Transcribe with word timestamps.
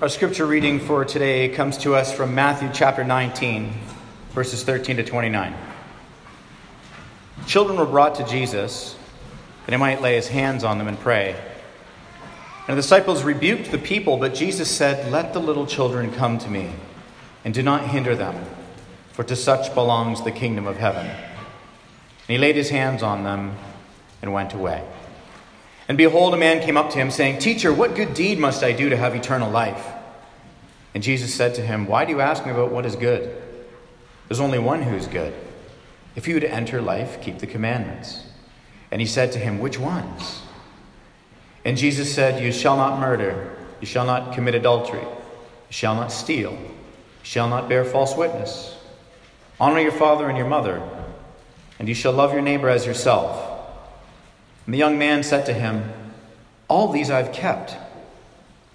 Our 0.00 0.08
scripture 0.08 0.46
reading 0.46 0.80
for 0.80 1.04
today 1.04 1.50
comes 1.50 1.76
to 1.78 1.94
us 1.94 2.10
from 2.10 2.34
Matthew 2.34 2.70
chapter 2.72 3.04
19, 3.04 3.70
verses 4.30 4.64
13 4.64 4.96
to 4.96 5.04
29. 5.04 5.54
Children 7.46 7.78
were 7.78 7.84
brought 7.84 8.14
to 8.14 8.24
Jesus 8.24 8.96
that 9.66 9.72
he 9.72 9.76
might 9.76 10.00
lay 10.00 10.14
his 10.14 10.28
hands 10.28 10.64
on 10.64 10.78
them 10.78 10.88
and 10.88 10.98
pray. 10.98 11.38
And 12.66 12.78
the 12.78 12.80
disciples 12.80 13.24
rebuked 13.24 13.70
the 13.70 13.76
people, 13.76 14.16
but 14.16 14.32
Jesus 14.34 14.74
said, 14.74 15.12
Let 15.12 15.34
the 15.34 15.38
little 15.38 15.66
children 15.66 16.10
come 16.12 16.38
to 16.38 16.48
me, 16.48 16.72
and 17.44 17.52
do 17.52 17.62
not 17.62 17.88
hinder 17.88 18.16
them, 18.16 18.42
for 19.12 19.22
to 19.24 19.36
such 19.36 19.74
belongs 19.74 20.22
the 20.22 20.32
kingdom 20.32 20.66
of 20.66 20.78
heaven. 20.78 21.04
And 21.04 21.18
he 22.26 22.38
laid 22.38 22.56
his 22.56 22.70
hands 22.70 23.02
on 23.02 23.22
them 23.22 23.54
and 24.22 24.32
went 24.32 24.54
away. 24.54 24.82
And 25.90 25.98
behold, 25.98 26.34
a 26.34 26.36
man 26.36 26.64
came 26.64 26.76
up 26.76 26.90
to 26.90 26.98
him, 26.98 27.10
saying, 27.10 27.40
Teacher, 27.40 27.72
what 27.72 27.96
good 27.96 28.14
deed 28.14 28.38
must 28.38 28.62
I 28.62 28.70
do 28.70 28.90
to 28.90 28.96
have 28.96 29.16
eternal 29.16 29.50
life? 29.50 29.88
And 30.94 31.02
Jesus 31.02 31.34
said 31.34 31.56
to 31.56 31.62
him, 31.62 31.88
Why 31.88 32.04
do 32.04 32.12
you 32.12 32.20
ask 32.20 32.46
me 32.46 32.52
about 32.52 32.70
what 32.70 32.86
is 32.86 32.94
good? 32.94 33.42
There's 34.28 34.38
only 34.38 34.60
one 34.60 34.82
who 34.82 34.94
is 34.94 35.08
good. 35.08 35.34
If 36.14 36.28
you 36.28 36.34
would 36.34 36.44
enter 36.44 36.80
life, 36.80 37.20
keep 37.20 37.40
the 37.40 37.48
commandments. 37.48 38.22
And 38.92 39.00
he 39.00 39.06
said 39.08 39.32
to 39.32 39.40
him, 39.40 39.58
Which 39.58 39.80
ones? 39.80 40.42
And 41.64 41.76
Jesus 41.76 42.14
said, 42.14 42.40
You 42.40 42.52
shall 42.52 42.76
not 42.76 43.00
murder, 43.00 43.52
you 43.80 43.88
shall 43.88 44.06
not 44.06 44.32
commit 44.32 44.54
adultery, 44.54 45.02
you 45.02 45.70
shall 45.70 45.96
not 45.96 46.12
steal, 46.12 46.52
you 46.52 46.70
shall 47.24 47.48
not 47.48 47.68
bear 47.68 47.84
false 47.84 48.16
witness. 48.16 48.78
Honor 49.58 49.80
your 49.80 49.90
father 49.90 50.28
and 50.28 50.38
your 50.38 50.46
mother, 50.46 50.88
and 51.80 51.88
you 51.88 51.96
shall 51.96 52.12
love 52.12 52.32
your 52.32 52.42
neighbor 52.42 52.68
as 52.68 52.86
yourself. 52.86 53.49
And 54.70 54.74
the 54.76 54.78
young 54.78 54.98
man 54.98 55.24
said 55.24 55.46
to 55.46 55.52
him, 55.52 55.82
All 56.68 56.92
these 56.92 57.10
I've 57.10 57.32
kept. 57.32 57.76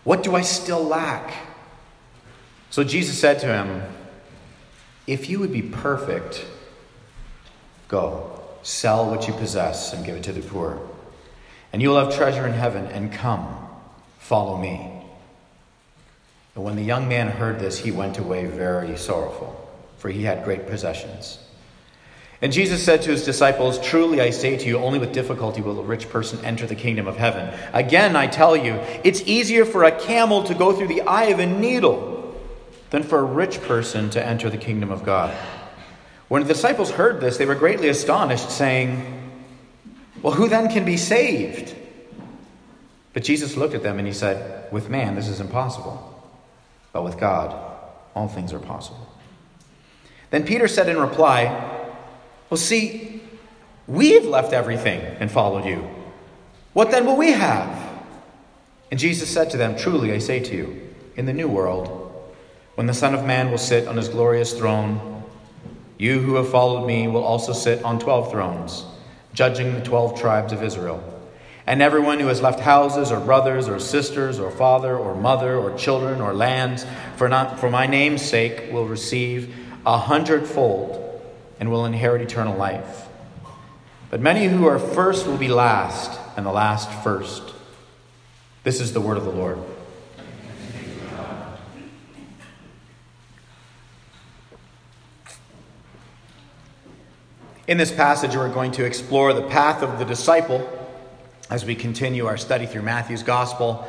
What 0.04 0.24
do 0.24 0.36
I 0.36 0.42
still 0.42 0.84
lack? 0.84 1.34
So 2.70 2.84
Jesus 2.84 3.18
said 3.18 3.40
to 3.40 3.46
him, 3.48 3.82
If 5.08 5.30
you 5.30 5.40
would 5.40 5.54
be 5.54 5.62
perfect, 5.62 6.46
go, 7.88 8.42
sell 8.62 9.10
what 9.10 9.30
you 9.30 9.34
possess 9.36 9.94
and 9.94 10.06
give 10.06 10.18
it 10.18 10.24
to 10.24 10.34
the 10.34 10.42
poor, 10.42 10.86
and 11.72 11.82
you 11.82 11.92
will 11.92 12.04
have 12.04 12.14
treasure 12.14 12.46
in 12.46 12.52
heaven, 12.52 12.88
and 12.88 13.10
come, 13.10 13.48
follow 14.20 14.58
me. 14.58 15.02
And 16.56 16.66
when 16.66 16.76
the 16.76 16.84
young 16.84 17.08
man 17.08 17.30
heard 17.30 17.58
this, 17.58 17.80
he 17.80 17.92
went 17.92 18.18
away 18.18 18.48
very 18.48 18.98
sorrowful, 18.98 19.66
for 19.98 20.10
he 20.10 20.24
had 20.24 20.44
great 20.44 20.68
possessions. 20.68 21.40
And 22.42 22.52
Jesus 22.52 22.84
said 22.84 23.02
to 23.04 23.12
his 23.12 23.24
disciples, 23.24 23.80
Truly 23.80 24.20
I 24.20 24.30
say 24.30 24.58
to 24.58 24.68
you, 24.68 24.78
only 24.78 25.00
with 25.00 25.14
difficulty 25.14 25.62
will 25.62 25.80
a 25.80 25.84
rich 25.84 26.10
person 26.10 26.44
enter 26.44 26.68
the 26.68 26.76
kingdom 26.76 27.08
of 27.08 27.18
heaven. 27.18 27.58
Again, 27.74 28.16
I 28.16 28.28
tell 28.28 28.58
you, 28.58 28.74
it's 29.04 29.22
easier 29.22 29.66
for 29.66 29.84
a 29.84 29.92
camel 29.92 30.44
to 30.44 30.54
go 30.54 30.74
through 30.74 30.88
the 30.88 31.02
eye 31.02 31.26
of 31.26 31.40
a 31.40 31.46
needle 31.46 32.36
than 32.90 33.04
for 33.04 33.20
a 33.20 33.24
rich 33.24 33.62
person 33.62 34.10
to 34.12 34.26
enter 34.26 34.50
the 34.50 34.58
kingdom 34.58 34.92
of 34.92 35.04
God. 35.04 35.36
When 36.28 36.42
the 36.42 36.54
disciples 36.54 36.92
heard 36.92 37.22
this, 37.22 37.38
they 37.38 37.46
were 37.46 37.56
greatly 37.56 37.88
astonished, 37.88 38.50
saying, 38.50 39.32
Well, 40.22 40.34
who 40.34 40.50
then 40.50 40.70
can 40.70 40.84
be 40.84 40.98
saved? 40.98 41.74
But 43.14 43.24
Jesus 43.24 43.56
looked 43.56 43.76
at 43.76 43.84
them 43.84 43.98
and 43.98 44.06
he 44.06 44.14
said, 44.14 44.72
With 44.74 44.90
man, 44.90 45.16
this 45.16 45.30
is 45.30 45.40
impossible, 45.40 46.22
but 46.92 47.04
with 47.04 47.18
God, 47.18 47.56
all 48.14 48.28
things 48.28 48.52
are 48.52 48.60
possible. 48.60 49.08
Then 50.32 50.46
Peter 50.46 50.68
said 50.68 50.90
in 50.90 50.98
reply, 50.98 51.75
well, 52.50 52.58
see, 52.58 53.22
we've 53.88 54.26
left 54.26 54.54
everything 54.54 55.02
and 55.20 55.32
followed 55.32 55.66
you. 55.66 55.90
What 56.74 56.92
then 56.92 57.06
will 57.06 57.18
we 57.18 57.32
have? 57.32 57.86
And 58.92 59.00
Jesus 59.00 59.30
said 59.30 59.50
to 59.52 59.58
them, 59.58 59.76
Truly 59.76 60.14
I 60.14 60.20
say 60.20 60.40
to 60.42 60.56
you, 60.56 60.94
in 61.16 61.26
the 61.26 61.34
new 61.34 61.48
world, 61.48 62.02
when 62.76 62.88
the 62.88 62.94
Son 62.94 63.16
of 63.16 63.26
Man 63.26 63.50
will 63.50 63.58
sit 63.58 63.88
on 63.88 63.98
his 63.98 64.10
glorious 64.10 64.54
throne, 64.54 65.24
you 65.98 66.20
who 66.20 66.36
have 66.36 66.50
followed 66.50 66.86
me 66.86 67.08
will 67.08 67.24
also 67.24 67.54
sit 67.54 67.84
on 67.84 68.00
twelve 68.00 68.30
thrones, 68.30 68.86
judging 69.34 69.74
the 69.74 69.82
twelve 69.82 70.20
tribes 70.20 70.52
of 70.52 70.62
Israel. 70.62 71.02
And 71.68 71.82
everyone 71.82 72.20
who 72.20 72.28
has 72.28 72.42
left 72.42 72.60
houses 72.60 73.12
or 73.12 73.20
brothers 73.20 73.68
or 73.68 73.80
sisters 73.80 74.40
or 74.40 74.52
father 74.52 74.96
or 74.96 75.16
mother 75.16 75.58
or 75.58 75.76
children 75.78 76.22
or 76.22 76.34
lands 76.34 76.86
for, 77.16 77.28
not, 77.28 77.60
for 77.60 77.72
my 77.72 77.88
name's 77.88 78.22
sake 78.22 78.72
will 78.72 78.86
receive 78.86 79.56
a 79.86 79.98
hundredfold 79.98 81.05
and 81.60 81.72
will 81.72 81.86
inherit 81.86 82.22
eternal 82.22 82.58
life. 82.58 83.08
But 84.10 84.22
many 84.22 84.48
who 84.48 84.66
are 84.68 84.80
first 84.80 85.28
will 85.28 85.38
be 85.38 85.48
last, 85.48 86.20
and 86.38 86.46
the 86.46 86.52
last 86.52 86.92
first. 87.04 87.54
This 88.64 88.80
is 88.80 88.94
the 88.94 89.02
word 89.02 89.18
of 89.18 89.26
the 89.26 89.32
Lord. 89.32 89.60
In 97.68 97.78
this 97.78 97.92
passage, 97.92 98.36
we're 98.36 98.54
going 98.54 98.72
to 98.74 98.86
explore 98.86 99.34
the 99.34 99.42
path 99.42 99.82
of 99.82 99.98
the 99.98 100.06
disciple 100.06 100.70
as 101.50 101.66
we 101.66 101.74
continue 101.74 102.28
our 102.28 102.38
study 102.38 102.68
through 102.68 102.84
Matthew's 102.84 103.24
gospel. 103.24 103.88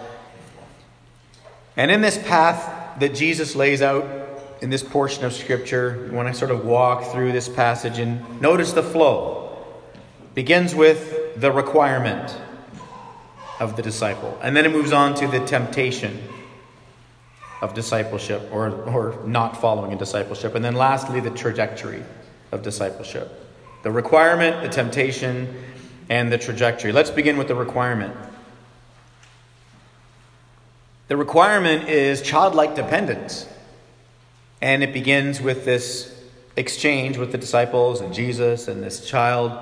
And 1.77 1.91
in 1.91 2.01
this 2.01 2.17
path 2.17 2.99
that 3.01 3.15
Jesus 3.15 3.55
lays 3.55 3.83
out 3.83 4.26
in 4.61 4.71
this 4.71 4.83
portion 4.83 5.25
of 5.25 5.33
Scripture, 5.33 6.09
when 6.11 6.27
I 6.27 6.33
sort 6.33 6.51
of 6.51 6.65
walk 6.65 7.13
through 7.13 7.33
this 7.33 7.49
passage 7.49 7.99
and 7.99 8.41
notice 8.41 8.73
the 8.73 8.83
flow, 8.83 9.65
begins 10.35 10.75
with 10.75 11.41
the 11.41 11.53
requirement 11.53 12.37
of 13.61 13.77
the 13.77 13.83
disciple. 13.83 14.39
And 14.43 14.57
then 14.57 14.65
it 14.65 14.73
moves 14.73 14.93
on 14.93 15.15
to 15.17 15.27
the 15.27 15.41
temptation 15.41 16.23
of 17.63 17.75
discipleship 17.75 18.49
or, 18.53 18.71
or 18.71 19.27
not 19.27 19.61
following 19.61 19.93
in 19.93 19.99
discipleship. 19.99 20.55
And 20.55 20.65
then 20.65 20.75
lastly, 20.75 21.21
the 21.21 21.31
trajectory 21.31 22.03
of 22.53 22.63
discipleship. 22.63 23.31
The 23.83 23.91
requirement, 23.91 24.63
the 24.63 24.69
temptation, 24.69 25.55
and 26.09 26.31
the 26.31 26.39
trajectory. 26.39 26.93
Let's 26.93 27.11
begin 27.11 27.37
with 27.37 27.49
the 27.49 27.55
requirement. 27.55 28.15
The 31.09 31.17
requirement 31.17 31.89
is 31.89 32.21
childlike 32.21 32.75
dependence. 32.75 33.49
And 34.61 34.83
it 34.83 34.93
begins 34.93 35.41
with 35.41 35.65
this 35.65 36.15
exchange 36.57 37.19
with 37.19 37.33
the 37.33 37.39
disciples 37.39 38.01
and 38.01 38.13
Jesus 38.15 38.69
and 38.69 38.83
this 38.83 39.07
child. 39.07 39.53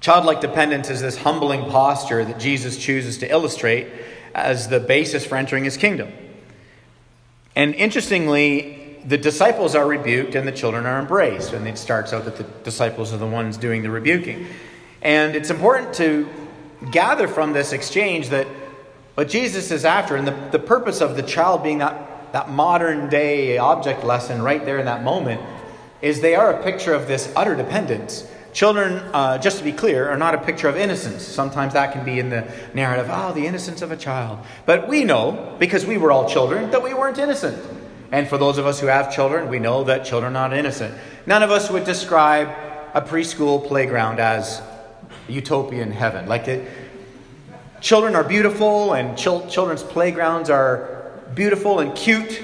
Childlike 0.00 0.40
dependence 0.40 0.90
is 0.90 1.00
this 1.00 1.18
humbling 1.18 1.70
posture 1.70 2.24
that 2.24 2.38
Jesus 2.38 2.76
chooses 2.76 3.18
to 3.18 3.30
illustrate 3.30 3.88
as 4.34 4.68
the 4.68 4.80
basis 4.80 5.24
for 5.24 5.36
entering 5.36 5.64
his 5.64 5.76
kingdom. 5.76 6.12
And 7.54 7.74
interestingly, 7.74 8.98
the 9.04 9.16
disciples 9.16 9.74
are 9.74 9.86
rebuked 9.86 10.34
and 10.34 10.46
the 10.46 10.52
children 10.52 10.84
are 10.84 10.98
embraced. 10.98 11.52
And 11.52 11.66
it 11.66 11.78
starts 11.78 12.12
out 12.12 12.24
that 12.24 12.36
the 12.36 12.44
disciples 12.64 13.12
are 13.12 13.18
the 13.18 13.26
ones 13.26 13.56
doing 13.56 13.82
the 13.82 13.90
rebuking. 13.90 14.46
And 15.00 15.36
it's 15.36 15.50
important 15.50 15.94
to 15.94 16.28
gather 16.90 17.28
from 17.28 17.52
this 17.52 17.72
exchange 17.72 18.28
that 18.30 18.46
what 19.14 19.28
Jesus 19.28 19.70
is 19.70 19.84
after, 19.84 20.16
and 20.16 20.26
the, 20.26 20.36
the 20.52 20.58
purpose 20.58 21.00
of 21.00 21.16
the 21.16 21.22
child 21.22 21.62
being 21.62 21.78
that 21.78 22.05
that 22.32 22.50
modern 22.50 23.08
day 23.08 23.58
object 23.58 24.04
lesson 24.04 24.42
right 24.42 24.64
there 24.64 24.78
in 24.78 24.86
that 24.86 25.02
moment 25.02 25.40
is 26.02 26.20
they 26.20 26.34
are 26.34 26.52
a 26.52 26.62
picture 26.62 26.94
of 26.94 27.08
this 27.08 27.32
utter 27.36 27.54
dependence. 27.54 28.28
Children, 28.52 28.94
uh, 29.12 29.36
just 29.38 29.58
to 29.58 29.64
be 29.64 29.72
clear, 29.72 30.08
are 30.08 30.16
not 30.16 30.34
a 30.34 30.38
picture 30.38 30.68
of 30.68 30.76
innocence. 30.76 31.22
Sometimes 31.22 31.74
that 31.74 31.92
can 31.92 32.04
be 32.04 32.18
in 32.18 32.30
the 32.30 32.50
narrative, 32.72 33.08
oh, 33.10 33.32
the 33.32 33.46
innocence 33.46 33.82
of 33.82 33.92
a 33.92 33.96
child. 33.96 34.38
But 34.64 34.88
we 34.88 35.04
know, 35.04 35.56
because 35.58 35.84
we 35.84 35.98
were 35.98 36.10
all 36.10 36.28
children, 36.28 36.70
that 36.70 36.82
we 36.82 36.94
weren't 36.94 37.18
innocent. 37.18 37.62
And 38.12 38.26
for 38.26 38.38
those 38.38 38.56
of 38.56 38.66
us 38.66 38.80
who 38.80 38.86
have 38.86 39.14
children, 39.14 39.50
we 39.50 39.58
know 39.58 39.84
that 39.84 40.04
children 40.04 40.34
are 40.34 40.48
not 40.48 40.56
innocent. 40.56 40.94
None 41.26 41.42
of 41.42 41.50
us 41.50 41.70
would 41.70 41.84
describe 41.84 42.48
a 42.94 43.02
preschool 43.02 43.66
playground 43.66 44.20
as 44.20 44.62
utopian 45.28 45.90
heaven. 45.90 46.26
Like 46.26 46.48
it, 46.48 46.66
children 47.80 48.14
are 48.14 48.24
beautiful, 48.24 48.94
and 48.94 49.18
chil- 49.18 49.46
children's 49.48 49.82
playgrounds 49.82 50.48
are 50.48 50.95
beautiful 51.34 51.80
and 51.80 51.94
cute, 51.94 52.42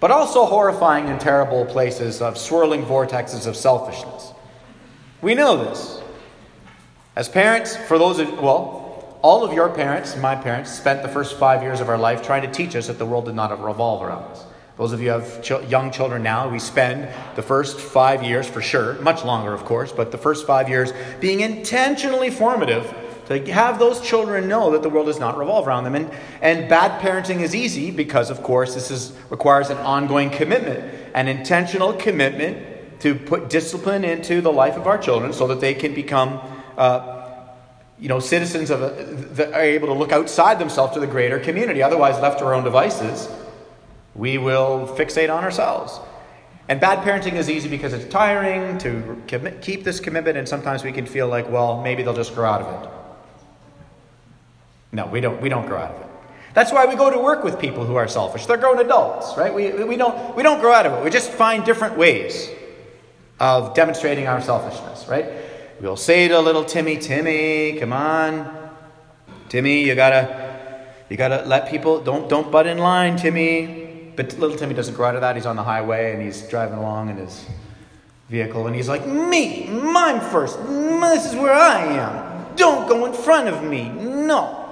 but 0.00 0.10
also 0.10 0.44
horrifying 0.44 1.08
and 1.08 1.20
terrible 1.20 1.64
places 1.64 2.20
of 2.20 2.36
swirling 2.36 2.84
vortexes 2.84 3.46
of 3.46 3.56
selfishness. 3.56 4.32
We 5.22 5.34
know 5.34 5.64
this. 5.64 6.00
As 7.14 7.28
parents, 7.28 7.76
for 7.76 7.98
those 7.98 8.18
of, 8.18 8.40
well, 8.40 9.18
all 9.22 9.42
of 9.42 9.52
your 9.52 9.70
parents, 9.70 10.16
my 10.16 10.36
parents, 10.36 10.70
spent 10.70 11.02
the 11.02 11.08
first 11.08 11.38
five 11.38 11.62
years 11.62 11.80
of 11.80 11.88
our 11.88 11.98
life 11.98 12.22
trying 12.22 12.42
to 12.42 12.52
teach 12.52 12.76
us 12.76 12.88
that 12.88 12.98
the 12.98 13.06
world 13.06 13.24
did 13.24 13.34
not 13.34 13.50
revolve 13.64 14.02
around 14.02 14.24
us. 14.24 14.44
Those 14.76 14.92
of 14.92 15.00
you 15.00 15.10
who 15.10 15.20
have 15.20 15.42
ch- 15.42 15.68
young 15.70 15.90
children 15.90 16.22
now, 16.22 16.48
we 16.48 16.58
spend 16.58 17.08
the 17.34 17.42
first 17.42 17.80
five 17.80 18.22
years 18.22 18.46
for 18.46 18.60
sure, 18.60 18.94
much 19.00 19.24
longer, 19.24 19.54
of 19.54 19.64
course, 19.64 19.90
but 19.90 20.12
the 20.12 20.18
first 20.18 20.46
five 20.46 20.68
years 20.68 20.92
being 21.18 21.40
intentionally 21.40 22.30
formative 22.30 22.84
to 23.26 23.52
have 23.52 23.78
those 23.78 24.00
children 24.00 24.48
know 24.48 24.70
that 24.70 24.82
the 24.82 24.88
world 24.88 25.06
does 25.06 25.18
not 25.18 25.36
revolve 25.36 25.66
around 25.66 25.84
them. 25.84 25.94
And, 25.94 26.10
and 26.40 26.68
bad 26.68 27.00
parenting 27.00 27.40
is 27.40 27.54
easy 27.54 27.90
because, 27.90 28.30
of 28.30 28.42
course, 28.42 28.74
this 28.74 28.90
is, 28.90 29.12
requires 29.30 29.70
an 29.70 29.78
ongoing 29.78 30.30
commitment, 30.30 30.94
an 31.14 31.26
intentional 31.28 31.92
commitment 31.92 33.00
to 33.00 33.14
put 33.14 33.50
discipline 33.50 34.04
into 34.04 34.40
the 34.40 34.52
life 34.52 34.76
of 34.76 34.86
our 34.86 34.96
children 34.96 35.32
so 35.32 35.48
that 35.48 35.60
they 35.60 35.74
can 35.74 35.92
become 35.94 36.40
uh, 36.76 37.14
you 37.98 38.08
know, 38.08 38.20
citizens 38.20 38.70
of 38.70 38.82
a, 38.82 38.90
that 39.34 39.52
are 39.52 39.60
able 39.60 39.88
to 39.88 39.94
look 39.94 40.12
outside 40.12 40.58
themselves 40.58 40.94
to 40.94 41.00
the 41.00 41.06
greater 41.06 41.38
community. 41.38 41.82
Otherwise, 41.82 42.20
left 42.20 42.38
to 42.38 42.44
our 42.44 42.54
own 42.54 42.64
devices, 42.64 43.28
we 44.14 44.38
will 44.38 44.86
fixate 44.96 45.34
on 45.34 45.42
ourselves. 45.42 45.98
And 46.68 46.80
bad 46.80 47.04
parenting 47.04 47.34
is 47.34 47.48
easy 47.48 47.68
because 47.68 47.92
it's 47.92 48.06
tiring 48.12 48.78
to 48.78 49.22
keep 49.60 49.84
this 49.84 50.00
commitment, 50.00 50.36
and 50.36 50.48
sometimes 50.48 50.84
we 50.84 50.92
can 50.92 51.06
feel 51.06 51.28
like, 51.28 51.48
well, 51.48 51.80
maybe 51.82 52.02
they'll 52.02 52.14
just 52.14 52.34
grow 52.34 52.48
out 52.50 52.60
of 52.60 52.84
it. 52.84 52.90
No, 54.92 55.06
we 55.06 55.20
don't. 55.20 55.40
We 55.40 55.48
don't 55.48 55.66
grow 55.66 55.78
out 55.78 55.94
of 55.94 56.00
it. 56.00 56.06
That's 56.56 56.72
why 56.72 56.86
we 56.86 56.94
go 56.94 57.10
to 57.10 57.18
work 57.18 57.44
with 57.44 57.60
people 57.60 57.84
who 57.84 57.96
are 57.96 58.08
selfish. 58.08 58.46
They're 58.46 58.56
grown 58.56 58.80
adults, 58.80 59.36
right? 59.36 59.52
We, 59.52 59.72
we, 59.84 59.98
don't, 59.98 60.34
we 60.34 60.42
don't 60.42 60.58
grow 60.58 60.72
out 60.72 60.86
of 60.86 60.94
it. 60.94 61.04
We 61.04 61.10
just 61.10 61.30
find 61.30 61.62
different 61.66 61.98
ways 61.98 62.48
of 63.38 63.74
demonstrating 63.74 64.26
our 64.26 64.40
selfishness, 64.40 65.06
right? 65.06 65.26
We'll 65.82 65.98
say 65.98 66.28
to 66.28 66.40
little 66.40 66.64
Timmy, 66.64 66.96
Timmy, 66.96 67.78
come 67.78 67.92
on. 67.92 68.70
Timmy, 69.50 69.84
you 69.84 69.94
gotta, 69.94 70.86
you 71.10 71.18
gotta 71.18 71.44
let 71.44 71.68
people, 71.68 72.00
don't, 72.00 72.26
don't 72.30 72.50
butt 72.50 72.66
in 72.66 72.78
line, 72.78 73.18
Timmy. 73.18 74.12
But 74.16 74.38
little 74.38 74.56
Timmy 74.56 74.72
doesn't 74.72 74.94
grow 74.94 75.08
out 75.08 75.14
of 75.14 75.20
that. 75.20 75.36
He's 75.36 75.44
on 75.44 75.56
the 75.56 75.62
highway 75.62 76.14
and 76.14 76.22
he's 76.22 76.48
driving 76.48 76.78
along 76.78 77.10
in 77.10 77.18
his 77.18 77.44
vehicle 78.30 78.66
and 78.66 78.74
he's 78.74 78.88
like, 78.88 79.06
me, 79.06 79.66
mine 79.66 80.20
first. 80.20 80.58
This 80.66 81.26
is 81.26 81.34
where 81.34 81.52
I 81.52 81.84
am. 81.84 82.56
Don't 82.56 82.88
go 82.88 83.04
in 83.04 83.12
front 83.12 83.48
of 83.48 83.62
me. 83.62 83.90
No, 83.90 84.65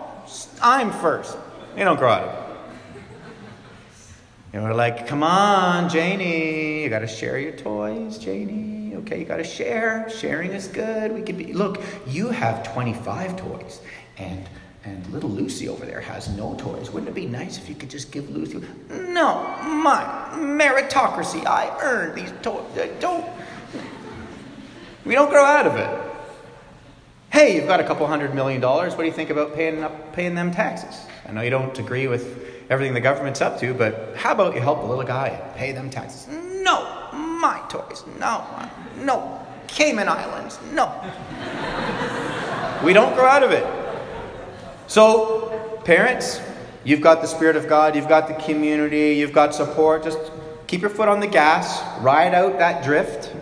I'm 0.62 0.90
first. 0.90 1.36
You 1.76 1.84
don't 1.84 1.98
grow 1.98 2.10
out 2.10 2.22
of 2.22 2.34
it. 2.34 2.44
And 4.52 4.62
we're 4.62 4.74
like, 4.74 5.08
come 5.08 5.24
on, 5.24 5.88
Janie, 5.88 6.84
you 6.84 6.88
got 6.88 7.00
to 7.00 7.08
share 7.08 7.38
your 7.38 7.52
toys, 7.52 8.18
Janie. 8.18 8.94
Okay, 8.98 9.18
you 9.18 9.24
got 9.24 9.38
to 9.38 9.44
share. 9.44 10.08
Sharing 10.08 10.52
is 10.52 10.68
good. 10.68 11.12
We 11.12 11.22
could 11.22 11.36
be, 11.36 11.52
look, 11.52 11.82
you 12.06 12.28
have 12.28 12.62
25 12.72 13.36
toys, 13.36 13.80
and 14.16 14.48
and 14.84 15.06
little 15.08 15.30
Lucy 15.30 15.68
over 15.68 15.86
there 15.86 16.00
has 16.00 16.28
no 16.28 16.54
toys. 16.56 16.90
Wouldn't 16.90 17.08
it 17.08 17.14
be 17.14 17.26
nice 17.26 17.56
if 17.56 17.68
you 17.70 17.74
could 17.74 17.88
just 17.88 18.12
give 18.12 18.28
Lucy? 18.28 18.62
No, 18.90 19.42
my 19.62 20.28
meritocracy. 20.34 21.46
I 21.46 21.74
earned 21.82 22.16
these 22.16 22.32
toys. 22.42 22.64
Don't. 23.00 23.26
We 25.06 25.14
don't 25.14 25.30
grow 25.30 25.44
out 25.44 25.66
of 25.66 25.76
it. 25.76 26.13
Hey, 27.34 27.56
you've 27.56 27.66
got 27.66 27.81
a 27.81 27.84
couple 27.84 28.06
hundred 28.06 28.32
million 28.32 28.60
dollars. 28.60 28.92
What 28.92 29.00
do 29.00 29.06
you 29.06 29.12
think 29.12 29.28
about 29.28 29.56
paying 29.56 29.82
up, 29.82 30.12
paying 30.12 30.36
them 30.36 30.52
taxes? 30.52 31.04
I 31.26 31.32
know 31.32 31.40
you 31.40 31.50
don't 31.50 31.76
agree 31.81 32.06
with 32.06 32.46
everything 32.70 32.94
the 32.94 33.00
government's 33.00 33.40
up 33.40 33.58
to, 33.58 33.75
but 33.75 34.14
how 34.14 34.31
about 34.31 34.54
you 34.54 34.60
help 34.60 34.84
a 34.84 34.86
little 34.86 35.02
guy 35.02 35.31
and 35.31 35.56
pay 35.56 35.72
them 35.72 35.90
taxes? 35.90 36.28
No, 36.28 37.08
my 37.12 37.60
toys. 37.69 38.04
No, 38.20 38.46
no. 38.98 39.44
Cayman 39.66 40.08
Islands. 40.08 40.60
No. 40.72 40.86
we 42.84 42.92
don't 42.92 43.12
grow 43.16 43.26
out 43.26 43.42
of 43.42 43.50
it. 43.50 43.66
So, 44.86 45.81
parents, 45.84 46.40
you've 46.84 47.00
got 47.00 47.20
the 47.20 47.26
Spirit 47.26 47.56
of 47.56 47.69
God, 47.69 47.96
you've 47.96 48.08
got 48.08 48.28
the 48.28 48.34
community, 48.34 49.14
you've 49.14 49.32
got 49.32 49.56
support. 49.56 50.04
Just 50.04 50.20
keep 50.69 50.82
your 50.82 50.90
foot 50.90 51.08
on 51.08 51.19
the 51.19 51.26
gas, 51.26 51.82
ride 52.00 52.32
out 52.32 52.60
that 52.60 52.84
drift, 52.84 53.34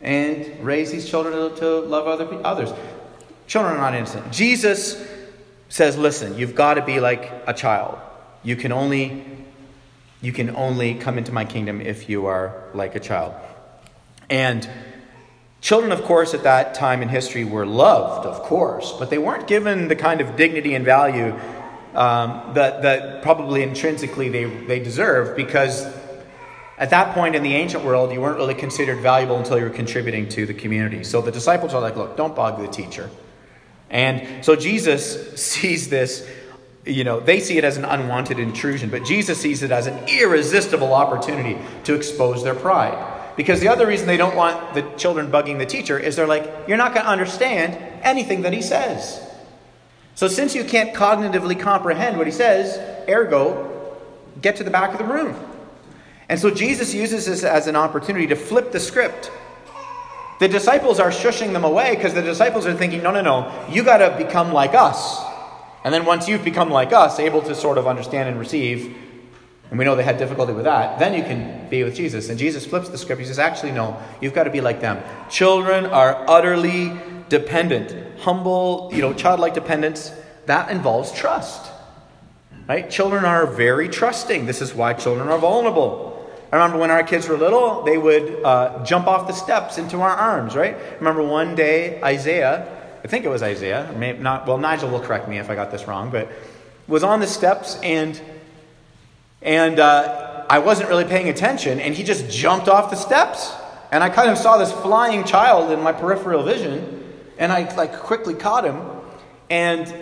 and 0.00 0.58
raise 0.64 0.90
these 0.90 1.08
children 1.08 1.34
to, 1.34 1.56
to 1.60 1.80
love 1.82 2.08
other 2.08 2.44
others. 2.44 2.72
Children 3.46 3.76
are 3.76 3.80
not 3.80 3.94
innocent. 3.94 4.32
Jesus 4.32 5.06
says, 5.68 5.96
listen, 5.96 6.36
you've 6.38 6.54
got 6.54 6.74
to 6.74 6.84
be 6.84 7.00
like 7.00 7.32
a 7.46 7.54
child. 7.54 7.98
You 8.42 8.56
can 8.56 8.72
only 8.72 9.24
you 10.22 10.32
can 10.32 10.56
only 10.56 10.94
come 10.94 11.18
into 11.18 11.30
my 11.30 11.44
kingdom 11.44 11.80
if 11.80 12.08
you 12.08 12.26
are 12.26 12.64
like 12.74 12.96
a 12.96 13.00
child. 13.00 13.34
And 14.30 14.68
children, 15.60 15.92
of 15.92 16.02
course, 16.02 16.34
at 16.34 16.42
that 16.44 16.74
time 16.74 17.02
in 17.02 17.08
history 17.08 17.44
were 17.44 17.66
loved, 17.66 18.26
of 18.26 18.42
course, 18.42 18.92
but 18.98 19.10
they 19.10 19.18
weren't 19.18 19.46
given 19.46 19.88
the 19.88 19.94
kind 19.94 20.20
of 20.20 20.34
dignity 20.34 20.74
and 20.74 20.84
value 20.84 21.38
um, 21.94 22.54
that, 22.54 22.82
that 22.82 23.22
probably 23.22 23.62
intrinsically 23.62 24.28
they, 24.28 24.44
they 24.44 24.80
deserve 24.80 25.36
because 25.36 25.86
at 26.78 26.90
that 26.90 27.14
point 27.14 27.34
in 27.36 27.42
the 27.42 27.54
ancient 27.54 27.84
world, 27.84 28.12
you 28.12 28.20
weren't 28.20 28.36
really 28.36 28.54
considered 28.54 29.00
valuable 29.00 29.38
until 29.38 29.58
you 29.58 29.64
were 29.64 29.70
contributing 29.70 30.28
to 30.30 30.44
the 30.46 30.54
community. 30.54 31.04
So 31.04 31.20
the 31.22 31.32
disciples 31.32 31.72
are 31.72 31.80
like, 31.80 31.96
look, 31.96 32.16
don't 32.16 32.34
bug 32.34 32.60
the 32.60 32.68
teacher. 32.68 33.10
And 33.90 34.44
so 34.44 34.56
Jesus 34.56 35.34
sees 35.40 35.88
this 35.88 36.26
you 36.86 37.02
know, 37.02 37.18
they 37.18 37.40
see 37.40 37.58
it 37.58 37.64
as 37.64 37.76
an 37.76 37.84
unwanted 37.84 38.38
intrusion, 38.38 38.90
but 38.90 39.04
Jesus 39.04 39.40
sees 39.40 39.64
it 39.64 39.72
as 39.72 39.88
an 39.88 40.08
irresistible 40.08 40.94
opportunity 40.94 41.58
to 41.84 41.94
expose 41.94 42.44
their 42.44 42.54
pride. 42.54 43.14
Because 43.36 43.60
the 43.60 43.68
other 43.68 43.86
reason 43.86 44.06
they 44.06 44.16
don't 44.16 44.36
want 44.36 44.72
the 44.72 44.82
children 44.96 45.30
bugging 45.30 45.58
the 45.58 45.66
teacher 45.66 45.98
is 45.98 46.16
they're 46.16 46.28
like, 46.28 46.68
you're 46.68 46.76
not 46.76 46.94
going 46.94 47.04
to 47.04 47.10
understand 47.10 47.76
anything 48.02 48.42
that 48.42 48.52
he 48.52 48.62
says. 48.62 49.20
So 50.14 50.28
since 50.28 50.54
you 50.54 50.64
can't 50.64 50.94
cognitively 50.94 51.58
comprehend 51.58 52.16
what 52.16 52.26
he 52.26 52.32
says, 52.32 52.78
ergo, 53.08 53.98
get 54.40 54.56
to 54.56 54.64
the 54.64 54.70
back 54.70 54.92
of 54.92 54.98
the 54.98 55.12
room. 55.12 55.36
And 56.28 56.40
so 56.40 56.50
Jesus 56.50 56.94
uses 56.94 57.26
this 57.26 57.44
as 57.44 57.66
an 57.66 57.76
opportunity 57.76 58.28
to 58.28 58.36
flip 58.36 58.72
the 58.72 58.80
script. 58.80 59.30
The 60.38 60.48
disciples 60.48 61.00
are 61.00 61.10
shushing 61.10 61.52
them 61.52 61.64
away 61.64 61.96
because 61.96 62.12
the 62.12 62.22
disciples 62.22 62.66
are 62.66 62.74
thinking, 62.74 63.02
no, 63.02 63.10
no, 63.10 63.22
no, 63.22 63.66
you 63.70 63.82
got 63.82 63.98
to 63.98 64.22
become 64.22 64.52
like 64.52 64.74
us. 64.74 65.22
And 65.84 65.94
then 65.94 66.04
once 66.04 66.28
you've 66.28 66.44
become 66.44 66.70
like 66.70 66.92
us, 66.92 67.18
able 67.18 67.42
to 67.42 67.54
sort 67.54 67.78
of 67.78 67.86
understand 67.86 68.28
and 68.28 68.38
receive, 68.38 68.96
and 69.70 69.78
we 69.78 69.84
know 69.84 69.96
they 69.96 70.02
had 70.02 70.18
difficulty 70.18 70.52
with 70.52 70.64
that, 70.64 70.98
then 70.98 71.14
you 71.14 71.22
can 71.22 71.68
be 71.68 71.82
with 71.82 71.94
Jesus. 71.94 72.28
And 72.28 72.38
Jesus 72.38 72.66
flips 72.66 72.88
the 72.88 72.98
script. 72.98 73.20
He 73.20 73.26
says, 73.26 73.38
actually, 73.38 73.72
no, 73.72 74.00
you've 74.20 74.34
got 74.34 74.44
to 74.44 74.50
be 74.50 74.60
like 74.60 74.80
them. 74.80 75.02
Children 75.30 75.86
are 75.86 76.24
utterly 76.28 76.92
dependent. 77.28 78.20
Humble, 78.20 78.90
you 78.92 79.00
know, 79.00 79.12
childlike 79.12 79.54
dependence, 79.54 80.12
that 80.46 80.70
involves 80.70 81.12
trust. 81.12 81.72
Right? 82.68 82.90
Children 82.90 83.24
are 83.24 83.46
very 83.46 83.88
trusting. 83.88 84.46
This 84.46 84.60
is 84.60 84.74
why 84.74 84.92
children 84.92 85.28
are 85.28 85.38
vulnerable. 85.38 86.15
I 86.52 86.56
remember 86.56 86.78
when 86.78 86.90
our 86.90 87.02
kids 87.02 87.28
were 87.28 87.36
little, 87.36 87.82
they 87.82 87.98
would 87.98 88.44
uh, 88.44 88.84
jump 88.84 89.06
off 89.06 89.26
the 89.26 89.32
steps 89.32 89.78
into 89.78 90.00
our 90.00 90.10
arms, 90.10 90.54
right? 90.54 90.76
remember 90.98 91.22
one 91.22 91.54
day, 91.54 92.00
Isaiah, 92.02 92.72
I 93.02 93.08
think 93.08 93.24
it 93.24 93.28
was 93.28 93.42
Isaiah, 93.42 93.92
maybe 93.96 94.20
not, 94.20 94.46
well, 94.46 94.58
Nigel 94.58 94.88
will 94.88 95.00
correct 95.00 95.28
me 95.28 95.38
if 95.38 95.50
I 95.50 95.54
got 95.54 95.70
this 95.70 95.88
wrong, 95.88 96.10
but 96.10 96.28
was 96.86 97.02
on 97.02 97.20
the 97.20 97.26
steps 97.26 97.78
and, 97.82 98.20
and 99.42 99.80
uh, 99.80 100.46
I 100.48 100.60
wasn't 100.60 100.88
really 100.88 101.04
paying 101.04 101.28
attention, 101.28 101.80
and 101.80 101.94
he 101.94 102.04
just 102.04 102.30
jumped 102.30 102.68
off 102.68 102.90
the 102.90 102.96
steps. 102.96 103.52
And 103.90 104.02
I 104.02 104.10
kind 104.10 104.30
of 104.30 104.38
saw 104.38 104.58
this 104.58 104.72
flying 104.72 105.24
child 105.24 105.70
in 105.70 105.80
my 105.80 105.92
peripheral 105.92 106.42
vision, 106.42 107.04
and 107.38 107.52
I 107.52 107.72
like 107.74 107.98
quickly 107.98 108.34
caught 108.34 108.64
him. 108.64 108.80
And 109.50 109.92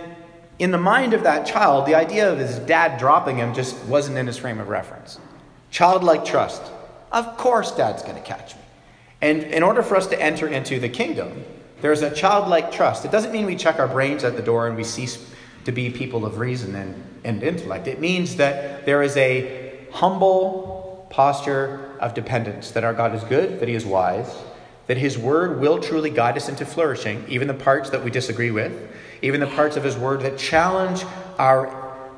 in 0.58 0.70
the 0.70 0.78
mind 0.78 1.14
of 1.14 1.22
that 1.24 1.46
child, 1.46 1.86
the 1.86 1.94
idea 1.94 2.30
of 2.30 2.38
his 2.38 2.58
dad 2.60 2.98
dropping 2.98 3.36
him 3.36 3.54
just 3.54 3.76
wasn't 3.84 4.18
in 4.18 4.26
his 4.26 4.36
frame 4.36 4.60
of 4.60 4.68
reference. 4.68 5.18
Childlike 5.74 6.24
trust. 6.24 6.62
Of 7.10 7.36
course, 7.36 7.72
dad's 7.72 8.04
going 8.04 8.14
to 8.14 8.22
catch 8.22 8.54
me. 8.54 8.60
And 9.20 9.42
in 9.42 9.64
order 9.64 9.82
for 9.82 9.96
us 9.96 10.06
to 10.06 10.22
enter 10.22 10.46
into 10.46 10.78
the 10.78 10.88
kingdom, 10.88 11.44
there's 11.80 12.00
a 12.00 12.14
childlike 12.14 12.70
trust. 12.70 13.04
It 13.04 13.10
doesn't 13.10 13.32
mean 13.32 13.44
we 13.44 13.56
check 13.56 13.80
our 13.80 13.88
brains 13.88 14.22
at 14.22 14.36
the 14.36 14.42
door 14.42 14.68
and 14.68 14.76
we 14.76 14.84
cease 14.84 15.28
to 15.64 15.72
be 15.72 15.90
people 15.90 16.24
of 16.24 16.38
reason 16.38 16.76
and, 16.76 17.02
and 17.24 17.42
intellect. 17.42 17.88
It 17.88 17.98
means 17.98 18.36
that 18.36 18.86
there 18.86 19.02
is 19.02 19.16
a 19.16 19.88
humble 19.90 21.08
posture 21.10 21.96
of 21.98 22.14
dependence 22.14 22.70
that 22.70 22.84
our 22.84 22.94
God 22.94 23.12
is 23.12 23.24
good, 23.24 23.58
that 23.58 23.68
He 23.68 23.74
is 23.74 23.84
wise, 23.84 24.32
that 24.86 24.96
His 24.96 25.18
word 25.18 25.58
will 25.60 25.80
truly 25.80 26.10
guide 26.10 26.36
us 26.36 26.48
into 26.48 26.64
flourishing, 26.64 27.24
even 27.26 27.48
the 27.48 27.54
parts 27.54 27.90
that 27.90 28.04
we 28.04 28.12
disagree 28.12 28.52
with, 28.52 28.72
even 29.22 29.40
the 29.40 29.48
parts 29.48 29.76
of 29.76 29.82
His 29.82 29.96
word 29.96 30.20
that 30.20 30.38
challenge 30.38 31.02
our, 31.36 31.66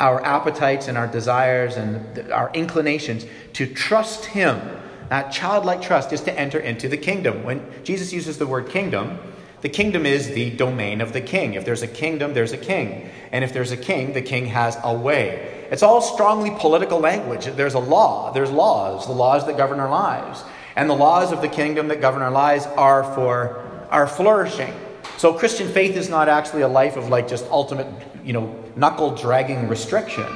our 0.01 0.23
appetites 0.25 0.89
and 0.89 0.99
our 0.99 1.07
desires 1.07 1.77
and 1.77 2.31
our 2.31 2.51
inclinations 2.53 3.27
to 3.55 3.67
trust 3.67 4.27
Him. 4.27 4.61
That 5.09 5.33
childlike 5.33 5.83
trust 5.83 6.13
is 6.13 6.21
to 6.23 6.39
enter 6.39 6.59
into 6.59 6.89
the 6.89 6.97
kingdom. 6.97 7.45
When 7.45 7.65
Jesus 7.85 8.13
uses 8.13 8.39
the 8.39 8.47
word 8.47 8.69
kingdom, 8.69 9.19
the 9.61 9.69
kingdom 9.69 10.05
is 10.05 10.29
the 10.29 10.51
domain 10.51 11.01
of 11.01 11.13
the 11.13 11.21
king. 11.21 11.55
If 11.55 11.65
there's 11.65 11.83
a 11.83 11.89
kingdom, 11.89 12.35
there's 12.35 12.53
a 12.53 12.59
king. 12.59 13.09
And 13.33 13.43
if 13.43 13.53
there's 13.53 13.73
a 13.73 13.77
king, 13.77 14.13
the 14.13 14.23
king 14.23 14.47
has 14.47 14.77
a 14.85 14.95
way. 14.95 15.67
It's 15.71 15.83
all 15.83 16.01
strongly 16.01 16.51
political 16.59 17.01
language. 17.01 17.47
There's 17.47 17.75
a 17.75 17.79
law, 17.79 18.33
there's 18.33 18.51
laws, 18.51 19.07
the 19.07 19.13
laws 19.13 19.47
that 19.47 19.57
govern 19.57 19.81
our 19.81 19.91
lives. 19.91 20.45
And 20.77 20.91
the 20.91 20.95
laws 20.95 21.33
of 21.33 21.41
the 21.41 21.49
kingdom 21.49 21.89
that 21.89 22.01
govern 22.01 22.23
our 22.23 22.31
lives 22.31 22.67
are 22.67 23.03
for 23.15 23.87
our 23.91 24.07
flourishing. 24.07 24.75
So 25.17 25.33
Christian 25.33 25.69
faith 25.69 25.97
is 25.97 26.11
not 26.11 26.29
actually 26.29 26.63
a 26.63 26.69
life 26.69 26.97
of 26.97 27.09
like 27.09 27.27
just 27.27 27.47
ultimate, 27.47 27.87
you 28.23 28.35
know, 28.35 28.55
knuckle 28.77 29.15
dragging 29.15 29.69
restriction. 29.69 30.27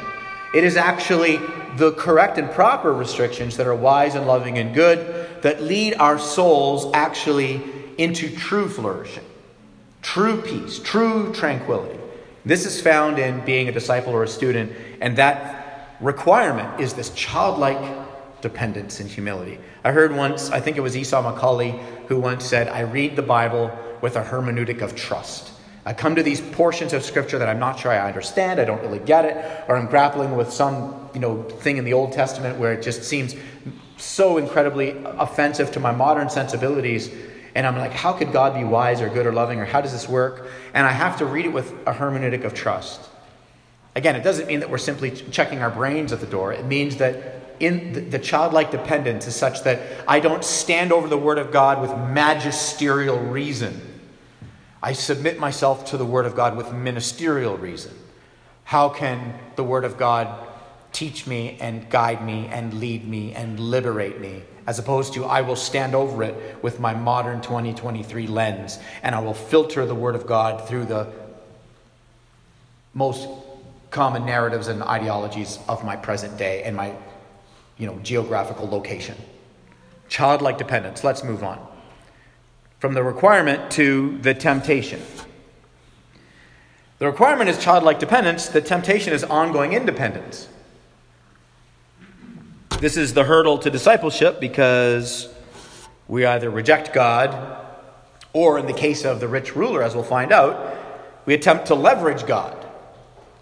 It 0.54 0.64
is 0.64 0.76
actually 0.76 1.38
the 1.76 1.92
correct 1.92 2.38
and 2.38 2.50
proper 2.50 2.92
restrictions 2.92 3.56
that 3.58 3.66
are 3.66 3.74
wise 3.74 4.14
and 4.14 4.26
loving 4.26 4.58
and 4.58 4.74
good 4.74 5.42
that 5.42 5.62
lead 5.62 5.94
our 5.94 6.18
souls 6.18 6.90
actually 6.94 7.62
into 7.98 8.34
true 8.34 8.68
flourishing, 8.68 9.24
true 10.02 10.40
peace, 10.42 10.78
true 10.80 11.32
tranquility. 11.32 11.98
This 12.44 12.66
is 12.66 12.80
found 12.80 13.18
in 13.18 13.44
being 13.44 13.68
a 13.68 13.72
disciple 13.72 14.12
or 14.12 14.24
a 14.24 14.28
student, 14.28 14.72
and 15.00 15.16
that 15.18 15.96
requirement 16.00 16.80
is 16.80 16.94
this 16.94 17.10
childlike 17.10 17.78
dependence 18.40 19.00
and 19.00 19.08
humility. 19.08 19.58
I 19.84 19.92
heard 19.92 20.16
once, 20.16 20.50
I 20.50 20.60
think 20.60 20.76
it 20.76 20.80
was 20.80 20.96
Esau 20.96 21.22
McCaulley, 21.22 21.78
who 22.06 22.18
once 22.18 22.44
said, 22.44 22.68
I 22.68 22.80
read 22.80 23.16
the 23.16 23.22
Bible 23.22 23.70
with 24.00 24.16
a 24.16 24.22
hermeneutic 24.22 24.80
of 24.80 24.96
trust. 24.96 25.52
I 25.84 25.94
come 25.94 26.14
to 26.16 26.22
these 26.22 26.40
portions 26.40 26.92
of 26.92 27.02
scripture 27.02 27.38
that 27.38 27.48
I'm 27.48 27.58
not 27.58 27.78
sure 27.78 27.90
I 27.90 28.06
understand, 28.06 28.60
I 28.60 28.64
don't 28.64 28.82
really 28.82 28.98
get 28.98 29.24
it, 29.24 29.64
or 29.68 29.76
I'm 29.76 29.86
grappling 29.86 30.36
with 30.36 30.52
some, 30.52 31.08
you 31.14 31.20
know, 31.20 31.42
thing 31.42 31.78
in 31.78 31.84
the 31.84 31.94
Old 31.94 32.12
Testament 32.12 32.58
where 32.58 32.72
it 32.74 32.82
just 32.82 33.02
seems 33.02 33.34
so 33.96 34.38
incredibly 34.38 34.90
offensive 35.04 35.72
to 35.72 35.80
my 35.80 35.92
modern 35.92 36.28
sensibilities. 36.28 37.10
And 37.54 37.66
I'm 37.66 37.76
like, 37.76 37.92
how 37.92 38.12
could 38.12 38.32
God 38.32 38.54
be 38.54 38.64
wise 38.64 39.00
or 39.00 39.08
good 39.08 39.26
or 39.26 39.32
loving, 39.32 39.58
or 39.58 39.64
how 39.64 39.80
does 39.80 39.92
this 39.92 40.08
work? 40.08 40.50
And 40.74 40.86
I 40.86 40.92
have 40.92 41.18
to 41.18 41.26
read 41.26 41.46
it 41.46 41.52
with 41.52 41.72
a 41.86 41.92
hermeneutic 41.92 42.44
of 42.44 42.54
trust. 42.54 43.08
Again, 43.96 44.16
it 44.16 44.22
doesn't 44.22 44.46
mean 44.46 44.60
that 44.60 44.70
we're 44.70 44.78
simply 44.78 45.10
checking 45.10 45.60
our 45.60 45.70
brains 45.70 46.12
at 46.12 46.20
the 46.20 46.26
door. 46.26 46.52
It 46.52 46.64
means 46.64 46.96
that 46.96 47.56
in 47.58 47.92
the, 47.92 48.00
the, 48.00 48.18
childlike 48.18 48.70
dependence 48.70 49.26
is 49.26 49.36
such 49.36 49.64
that 49.64 49.80
I 50.08 50.20
don't 50.20 50.44
stand 50.44 50.92
over 50.92 51.08
the 51.08 51.18
Word 51.18 51.38
of 51.38 51.50
God 51.50 51.82
with 51.82 51.90
magisterial 52.10 53.18
reason. 53.18 53.89
I 54.82 54.92
submit 54.94 55.38
myself 55.38 55.84
to 55.86 55.96
the 55.96 56.06
Word 56.06 56.26
of 56.26 56.34
God 56.34 56.56
with 56.56 56.72
ministerial 56.72 57.56
reason. 57.56 57.94
How 58.64 58.88
can 58.88 59.38
the 59.56 59.64
Word 59.64 59.84
of 59.84 59.98
God 59.98 60.46
teach 60.92 61.26
me 61.26 61.58
and 61.60 61.88
guide 61.90 62.24
me 62.24 62.46
and 62.46 62.74
lead 62.74 63.06
me 63.06 63.34
and 63.34 63.60
liberate 63.60 64.20
me? 64.20 64.42
As 64.66 64.78
opposed 64.78 65.12
to, 65.14 65.24
I 65.24 65.42
will 65.42 65.56
stand 65.56 65.94
over 65.94 66.22
it 66.22 66.62
with 66.62 66.80
my 66.80 66.94
modern 66.94 67.42
2023 67.42 68.26
lens 68.26 68.78
and 69.02 69.14
I 69.14 69.20
will 69.20 69.34
filter 69.34 69.84
the 69.84 69.94
Word 69.94 70.14
of 70.14 70.26
God 70.26 70.66
through 70.66 70.86
the 70.86 71.08
most 72.94 73.28
common 73.90 74.24
narratives 74.24 74.68
and 74.68 74.82
ideologies 74.82 75.58
of 75.68 75.84
my 75.84 75.96
present 75.96 76.38
day 76.38 76.62
and 76.62 76.76
my 76.76 76.94
you 77.76 77.86
know, 77.86 77.98
geographical 78.02 78.68
location. 78.68 79.16
Childlike 80.08 80.58
dependence. 80.58 81.04
Let's 81.04 81.22
move 81.22 81.42
on 81.42 81.69
from 82.80 82.94
the 82.94 83.02
requirement 83.02 83.70
to 83.72 84.18
the 84.22 84.32
temptation. 84.32 85.00
The 86.98 87.06
requirement 87.06 87.50
is 87.50 87.58
childlike 87.58 87.98
dependence, 87.98 88.48
the 88.48 88.62
temptation 88.62 89.12
is 89.12 89.22
ongoing 89.22 89.74
independence. 89.74 90.48
This 92.80 92.96
is 92.96 93.12
the 93.12 93.24
hurdle 93.24 93.58
to 93.58 93.70
discipleship 93.70 94.40
because 94.40 95.28
we 96.08 96.24
either 96.24 96.48
reject 96.48 96.94
God 96.94 97.58
or, 98.32 98.58
in 98.58 98.66
the 98.66 98.72
case 98.72 99.04
of 99.04 99.20
the 99.20 99.28
rich 99.28 99.54
ruler, 99.54 99.82
as 99.82 99.94
we'll 99.94 100.02
find 100.02 100.32
out, 100.32 100.76
we 101.26 101.34
attempt 101.34 101.66
to 101.66 101.74
leverage 101.74 102.26
God 102.26 102.66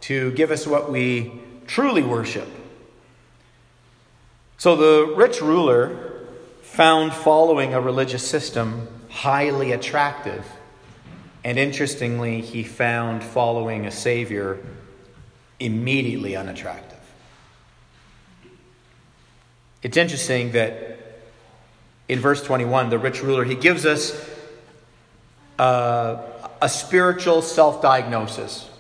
to 0.03 0.33
give 0.33 0.51
us 0.51 0.67
what 0.67 0.91
we 0.91 1.33
truly 1.69 2.03
worship. 2.03 2.49
So 4.57 4.75
the 4.75 5.15
rich 5.15 5.41
ruler 5.41 6.25
found 6.63 7.13
following 7.13 7.75
a 7.75 7.81
religious 7.81 8.27
system 8.27 8.89
highly 9.19 9.73
attractive. 9.73 10.47
And 11.43 11.59
interestingly, 11.59 12.41
he 12.41 12.63
found 12.63 13.25
following 13.25 13.85
a 13.85 13.91
Savior 13.91 14.61
immediately 15.59 16.37
unattractive. 16.37 17.01
It's 19.83 19.97
interesting 19.97 20.53
that 20.53 21.01
in 22.09 22.21
verse 22.21 22.45
21, 22.45 22.91
the 22.91 22.99
rich 22.99 23.21
ruler, 23.21 23.43
he 23.43 23.57
gives 23.57 23.85
us 23.85 24.13
a 25.59 26.69
spiritual 26.69 27.43
self 27.43 27.83
diagnosis. 27.83 28.71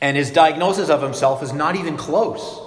And 0.00 0.16
his 0.16 0.30
diagnosis 0.30 0.88
of 0.88 1.02
himself 1.02 1.42
is 1.42 1.52
not 1.52 1.74
even 1.74 1.96
close. 1.96 2.60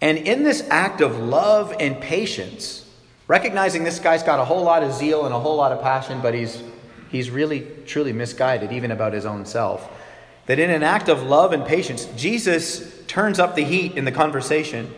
And 0.00 0.18
in 0.18 0.42
this 0.42 0.66
act 0.68 1.00
of 1.00 1.16
love 1.16 1.74
and 1.78 2.00
patience, 2.00 2.87
recognizing 3.28 3.84
this 3.84 4.00
guy's 4.00 4.22
got 4.24 4.40
a 4.40 4.44
whole 4.44 4.64
lot 4.64 4.82
of 4.82 4.92
zeal 4.92 5.26
and 5.26 5.34
a 5.34 5.38
whole 5.38 5.56
lot 5.56 5.70
of 5.70 5.80
passion, 5.80 6.20
but 6.20 6.34
he's, 6.34 6.62
he's 7.10 7.30
really, 7.30 7.66
truly 7.86 8.12
misguided, 8.12 8.72
even 8.72 8.90
about 8.90 9.12
his 9.12 9.24
own 9.24 9.46
self. 9.46 9.88
That 10.46 10.58
in 10.58 10.70
an 10.70 10.82
act 10.82 11.08
of 11.08 11.22
love 11.22 11.52
and 11.52 11.64
patience, 11.64 12.06
Jesus 12.16 13.04
turns 13.06 13.38
up 13.38 13.54
the 13.54 13.62
heat 13.62 13.96
in 13.96 14.04
the 14.04 14.12
conversation 14.12 14.92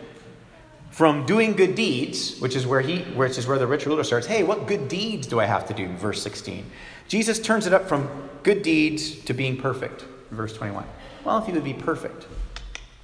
from 0.91 1.25
doing 1.25 1.53
good 1.53 1.75
deeds, 1.75 2.39
which 2.39 2.55
is 2.55 2.65
where 2.65 2.81
he, 2.81 2.99
which 3.13 3.37
is 3.37 3.47
where 3.47 3.59
the 3.59 3.67
rich 3.67 3.85
ruler 3.85 4.03
starts. 4.03 4.27
Hey, 4.27 4.43
what 4.43 4.65
good 4.65 4.87
deeds 4.87 5.27
do 5.27 5.39
I 5.39 5.45
have 5.45 5.67
to 5.67 5.73
do? 5.73 5.87
Verse 5.97 6.21
16. 6.21 6.65
Jesus 7.07 7.37
turns 7.37 7.67
it 7.67 7.73
up 7.73 7.87
from 7.87 8.09
good 8.43 8.61
deeds 8.61 9.15
to 9.25 9.33
being 9.33 9.57
perfect. 9.57 10.05
Verse 10.31 10.53
21. 10.53 10.85
Well, 11.25 11.37
if 11.37 11.45
he 11.45 11.51
would 11.51 11.63
be 11.63 11.73
perfect, 11.73 12.27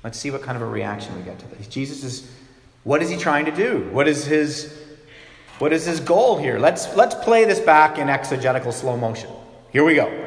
let's 0.03 0.17
see 0.17 0.31
what 0.31 0.41
kind 0.41 0.55
of 0.55 0.61
a 0.61 0.65
reaction 0.65 1.15
we 1.17 1.23
get 1.23 1.37
to 1.39 1.47
this. 1.49 1.67
Jesus 1.67 2.03
is, 2.03 2.31
what 2.83 3.01
is 3.01 3.09
he 3.09 3.17
trying 3.17 3.45
to 3.45 3.51
do? 3.51 3.89
What 3.91 4.07
is 4.07 4.25
his 4.25 4.86
what 5.59 5.73
is 5.73 5.85
his 5.85 5.99
goal 5.99 6.37
here? 6.37 6.59
Let's, 6.59 6.95
let's 6.95 7.15
play 7.15 7.45
this 7.45 7.59
back 7.59 7.97
in 7.97 8.09
exegetical 8.09 8.71
slow 8.71 8.97
motion. 8.97 9.29
Here 9.71 9.83
we 9.83 9.95
go. 9.95 10.25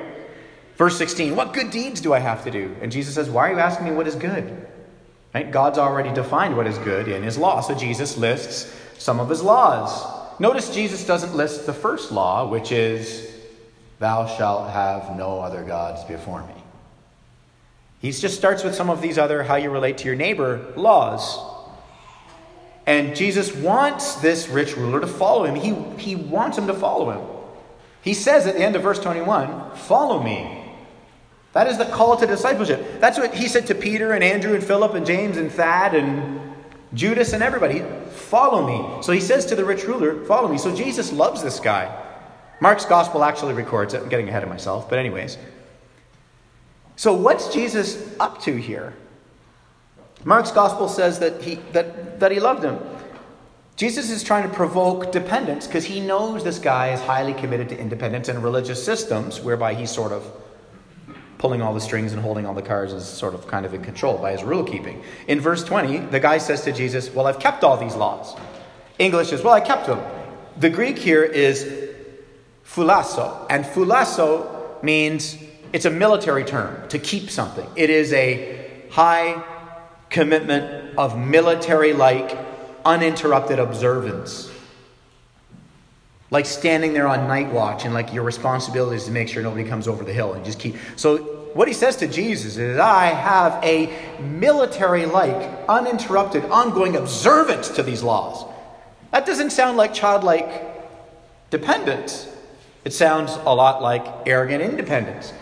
Verse 0.76 0.96
16 0.96 1.37
What 1.37 1.52
good 1.52 1.70
deeds 1.70 2.00
do 2.00 2.12
I 2.12 2.18
have 2.18 2.44
to 2.44 2.50
do? 2.50 2.75
And 2.80 2.90
Jesus 2.90 3.14
says, 3.14 3.28
Why 3.28 3.50
are 3.50 3.52
you 3.52 3.58
asking 3.58 3.87
me 3.87 3.92
what 3.92 4.06
is 4.06 4.14
good? 4.14 4.66
Right? 5.34 5.50
God's 5.50 5.78
already 5.78 6.12
defined 6.12 6.56
what 6.56 6.66
is 6.66 6.78
good 6.78 7.06
in 7.06 7.22
his 7.22 7.38
law. 7.38 7.60
So 7.60 7.75
Jesus 7.75 8.16
lists 8.16 8.75
some 8.99 9.20
of 9.20 9.28
his 9.28 9.42
laws. 9.42 10.40
Notice 10.40 10.75
Jesus 10.75 11.06
doesn't 11.06 11.34
list 11.34 11.66
the 11.66 11.75
first 11.75 12.10
law, 12.10 12.49
which 12.49 12.72
is, 12.72 13.30
Thou 13.99 14.26
shalt 14.26 14.70
have 14.70 15.16
no 15.16 15.40
other 15.40 15.62
gods 15.62 16.02
before 16.04 16.42
me. 16.46 16.54
He 18.00 18.10
just 18.12 18.37
starts 18.37 18.64
with 18.64 18.75
some 18.75 18.88
of 18.88 19.02
these 19.02 19.18
other 19.18 19.42
how 19.42 19.56
you 19.56 19.68
relate 19.68 19.99
to 19.99 20.06
your 20.06 20.16
neighbor 20.16 20.72
laws. 20.76 21.38
And 22.90 23.14
Jesus 23.14 23.54
wants 23.54 24.16
this 24.16 24.49
rich 24.49 24.76
ruler 24.76 24.99
to 24.99 25.06
follow 25.06 25.44
him. 25.44 25.54
He, 25.54 25.75
he 26.02 26.16
wants 26.16 26.59
him 26.59 26.66
to 26.66 26.75
follow 26.75 27.12
him. 27.12 27.20
He 28.02 28.14
says 28.14 28.49
at 28.49 28.56
the 28.56 28.64
end 28.64 28.75
of 28.75 28.82
verse 28.82 28.99
21 28.99 29.76
Follow 29.76 30.20
me. 30.20 30.75
That 31.52 31.68
is 31.68 31.78
the 31.78 31.85
call 31.85 32.16
to 32.16 32.26
discipleship. 32.26 33.00
That's 33.00 33.16
what 33.16 33.32
he 33.32 33.47
said 33.47 33.68
to 33.68 33.76
Peter 33.76 34.11
and 34.11 34.25
Andrew 34.25 34.56
and 34.56 34.64
Philip 34.64 34.94
and 34.94 35.06
James 35.06 35.37
and 35.37 35.52
Thad 35.52 35.94
and 35.94 36.40
Judas 36.92 37.32
and 37.32 37.44
everybody. 37.44 37.85
Follow 38.11 38.66
me. 38.66 39.02
So 39.04 39.12
he 39.12 39.20
says 39.20 39.47
to 39.47 39.54
the 39.54 39.64
rich 39.64 39.85
ruler, 39.85 40.25
Follow 40.25 40.49
me. 40.49 40.59
So 40.59 40.75
Jesus 40.75 41.12
loves 41.12 41.44
this 41.44 41.61
guy. 41.61 41.97
Mark's 42.61 42.87
gospel 42.87 43.23
actually 43.23 43.54
records 43.54 43.94
it. 43.94 44.02
I'm 44.02 44.09
getting 44.09 44.28
ahead 44.28 44.42
of 44.42 44.49
myself, 44.49 44.90
but, 44.90 44.99
anyways. 44.99 45.38
So, 46.97 47.14
what's 47.14 47.54
Jesus 47.54 48.14
up 48.18 48.42
to 48.42 48.56
here? 48.56 48.94
Mark's 50.25 50.50
gospel 50.50 50.89
says 50.89 51.19
that 51.21 51.43
he, 51.43 51.57
that, 51.73 52.21
that 52.21 52.31
he 52.31 52.41
loved 52.41 52.62
him. 52.62 52.79
Jesus 53.77 54.11
is 54.11 54.23
trying 54.23 54.49
to 54.49 54.55
provoke 54.55 55.11
dependence 55.11 55.67
because 55.67 55.87
he 55.87 56.00
knows 56.00 56.45
this 56.45 56.59
guy 56.59 56.93
is 56.93 57.00
highly 57.00 57.33
committed 57.33 57.71
to 57.71 57.79
independence 57.79 58.29
and 58.29 58.45
religious 58.45 58.85
systems 58.85 59.41
whereby 59.41 59.73
he's 59.73 59.91
sort 59.91 60.12
of 60.12 60.31
pulling 61.39 61.62
all 61.62 61.73
the 61.73 61.81
strings 61.81 62.12
and 62.12 62.21
holding 62.21 62.45
all 62.45 62.53
the 62.53 62.61
cards 62.61 62.93
is 62.93 63.07
sort 63.07 63.33
of 63.33 63.47
kind 63.47 63.65
of 63.65 63.73
in 63.73 63.83
control 63.83 64.19
by 64.19 64.33
his 64.33 64.45
rule 64.45 64.62
keeping. 64.62 65.03
In 65.27 65.41
verse 65.41 65.65
20, 65.65 65.97
the 66.11 66.21
guy 66.21 66.37
says 66.37 66.62
to 66.65 66.73
Jesus, 66.73 67.09
Well, 67.09 67.27
I've 67.27 67.41
kept 67.41 67.65
all 67.65 67.79
these 67.79 67.97
laws. 67.97 68.37
English 68.99 69.33
is, 69.33 69.43
Well, 69.43 69.55
I 69.55 69.61
kept 69.61 69.87
them. 69.87 70.00
The 70.59 70.69
Greek 70.69 70.99
here 70.99 71.25
is 71.25 71.65
phulasso, 72.67 73.47
and 73.49 73.65
phulasso 73.65 74.83
means 74.83 75.39
it's 75.73 75.87
a 75.87 75.91
military 75.91 76.45
term 76.45 76.87
to 76.91 76.99
keep 76.99 77.31
something. 77.31 77.67
It 77.77 77.89
is 77.89 78.12
a 78.12 78.87
high 78.91 79.43
commitment 80.11 80.99
of 80.99 81.17
military 81.17 81.93
like, 81.93 82.37
uninterrupted 82.85 83.59
observance. 83.59 84.50
Like 86.31 86.47
standing 86.47 86.93
there 86.93 87.09
on 87.09 87.26
night 87.26 87.52
watch 87.52 87.85
and 87.85 87.95
like 87.95 88.12
your 88.12 88.23
responsibility 88.23 88.97
is 88.97 89.05
to 89.07 89.11
make 89.11 89.29
sure 89.29 89.43
nobody 89.43 89.64
comes 89.64 89.88
over 89.88 90.05
the 90.05 90.12
hill 90.12 90.35
and 90.35 90.45
just 90.45 90.59
keep. 90.59 90.76
So, 90.97 91.38
what 91.55 91.67
he 91.67 91.75
says 91.75 91.97
to 91.97 92.07
Jesus 92.07 92.57
is, 92.57 92.79
I 92.79 93.07
have 93.07 93.62
a 93.64 93.93
military 94.21 95.05
like, 95.07 95.50
uninterrupted, 95.69 96.45
ongoing 96.45 96.95
observance 96.95 97.71
to 97.71 97.83
these 97.83 98.05
laws. 98.05 98.45
That 99.11 99.26
doesn't 99.26 99.50
sound 99.50 99.76
like 99.76 99.93
childlike 99.93 100.49
dependence. 101.50 102.29
It 102.85 102.93
sounds 102.93 103.33
a 103.33 103.52
lot 103.52 103.83
like 103.83 104.07
arrogant 104.26 104.62
independence. 104.62 105.33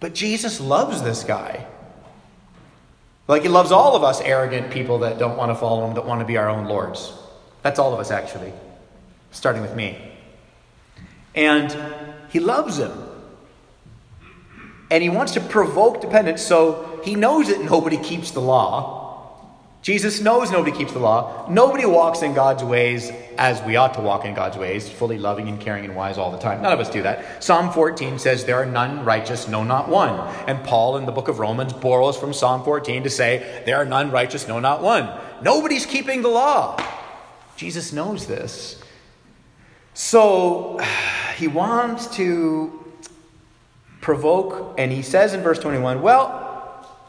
But 0.00 0.14
Jesus 0.14 0.60
loves 0.60 1.00
this 1.02 1.22
guy. 1.22 1.64
Like 3.26 3.42
he 3.42 3.48
loves 3.48 3.72
all 3.72 3.96
of 3.96 4.04
us 4.04 4.20
arrogant 4.20 4.70
people 4.70 4.98
that 5.00 5.18
don't 5.18 5.36
want 5.36 5.50
to 5.50 5.54
follow 5.54 5.86
him, 5.86 5.94
that 5.94 6.04
want 6.04 6.20
to 6.20 6.26
be 6.26 6.36
our 6.36 6.48
own 6.48 6.66
lords. 6.66 7.12
That's 7.62 7.78
all 7.78 7.94
of 7.94 8.00
us, 8.00 8.10
actually, 8.10 8.52
starting 9.30 9.62
with 9.62 9.74
me. 9.74 9.98
And 11.34 11.74
he 12.28 12.40
loves 12.40 12.78
him. 12.78 12.92
And 14.90 15.02
he 15.02 15.08
wants 15.08 15.32
to 15.32 15.40
provoke 15.40 16.00
dependence, 16.00 16.42
so 16.42 17.00
he 17.02 17.14
knows 17.14 17.48
that 17.48 17.64
nobody 17.64 17.96
keeps 17.96 18.32
the 18.32 18.40
law. 18.40 19.03
Jesus 19.84 20.18
knows 20.18 20.50
nobody 20.50 20.74
keeps 20.74 20.94
the 20.94 20.98
law. 20.98 21.46
Nobody 21.46 21.84
walks 21.84 22.22
in 22.22 22.32
God's 22.32 22.64
ways 22.64 23.12
as 23.36 23.60
we 23.64 23.76
ought 23.76 23.92
to 23.94 24.00
walk 24.00 24.24
in 24.24 24.32
God's 24.32 24.56
ways, 24.56 24.88
fully 24.88 25.18
loving 25.18 25.46
and 25.46 25.60
caring 25.60 25.84
and 25.84 25.94
wise 25.94 26.16
all 26.16 26.30
the 26.30 26.38
time. 26.38 26.62
None 26.62 26.72
of 26.72 26.80
us 26.80 26.88
do 26.88 27.02
that. 27.02 27.44
Psalm 27.44 27.70
14 27.70 28.18
says, 28.18 28.46
There 28.46 28.56
are 28.56 28.64
none 28.64 29.04
righteous, 29.04 29.46
no, 29.46 29.62
not 29.62 29.90
one. 29.90 30.18
And 30.46 30.64
Paul 30.64 30.96
in 30.96 31.04
the 31.04 31.12
book 31.12 31.28
of 31.28 31.38
Romans 31.38 31.74
borrows 31.74 32.16
from 32.16 32.32
Psalm 32.32 32.64
14 32.64 33.02
to 33.02 33.10
say, 33.10 33.62
There 33.66 33.76
are 33.76 33.84
none 33.84 34.10
righteous, 34.10 34.48
no, 34.48 34.58
not 34.58 34.80
one. 34.80 35.20
Nobody's 35.42 35.84
keeping 35.84 36.22
the 36.22 36.30
law. 36.30 36.82
Jesus 37.58 37.92
knows 37.92 38.24
this. 38.24 38.82
So 39.92 40.80
he 41.36 41.46
wants 41.46 42.06
to 42.16 42.90
provoke, 44.00 44.76
and 44.78 44.90
he 44.90 45.02
says 45.02 45.34
in 45.34 45.42
verse 45.42 45.58
21, 45.58 46.00
Well, 46.00 46.43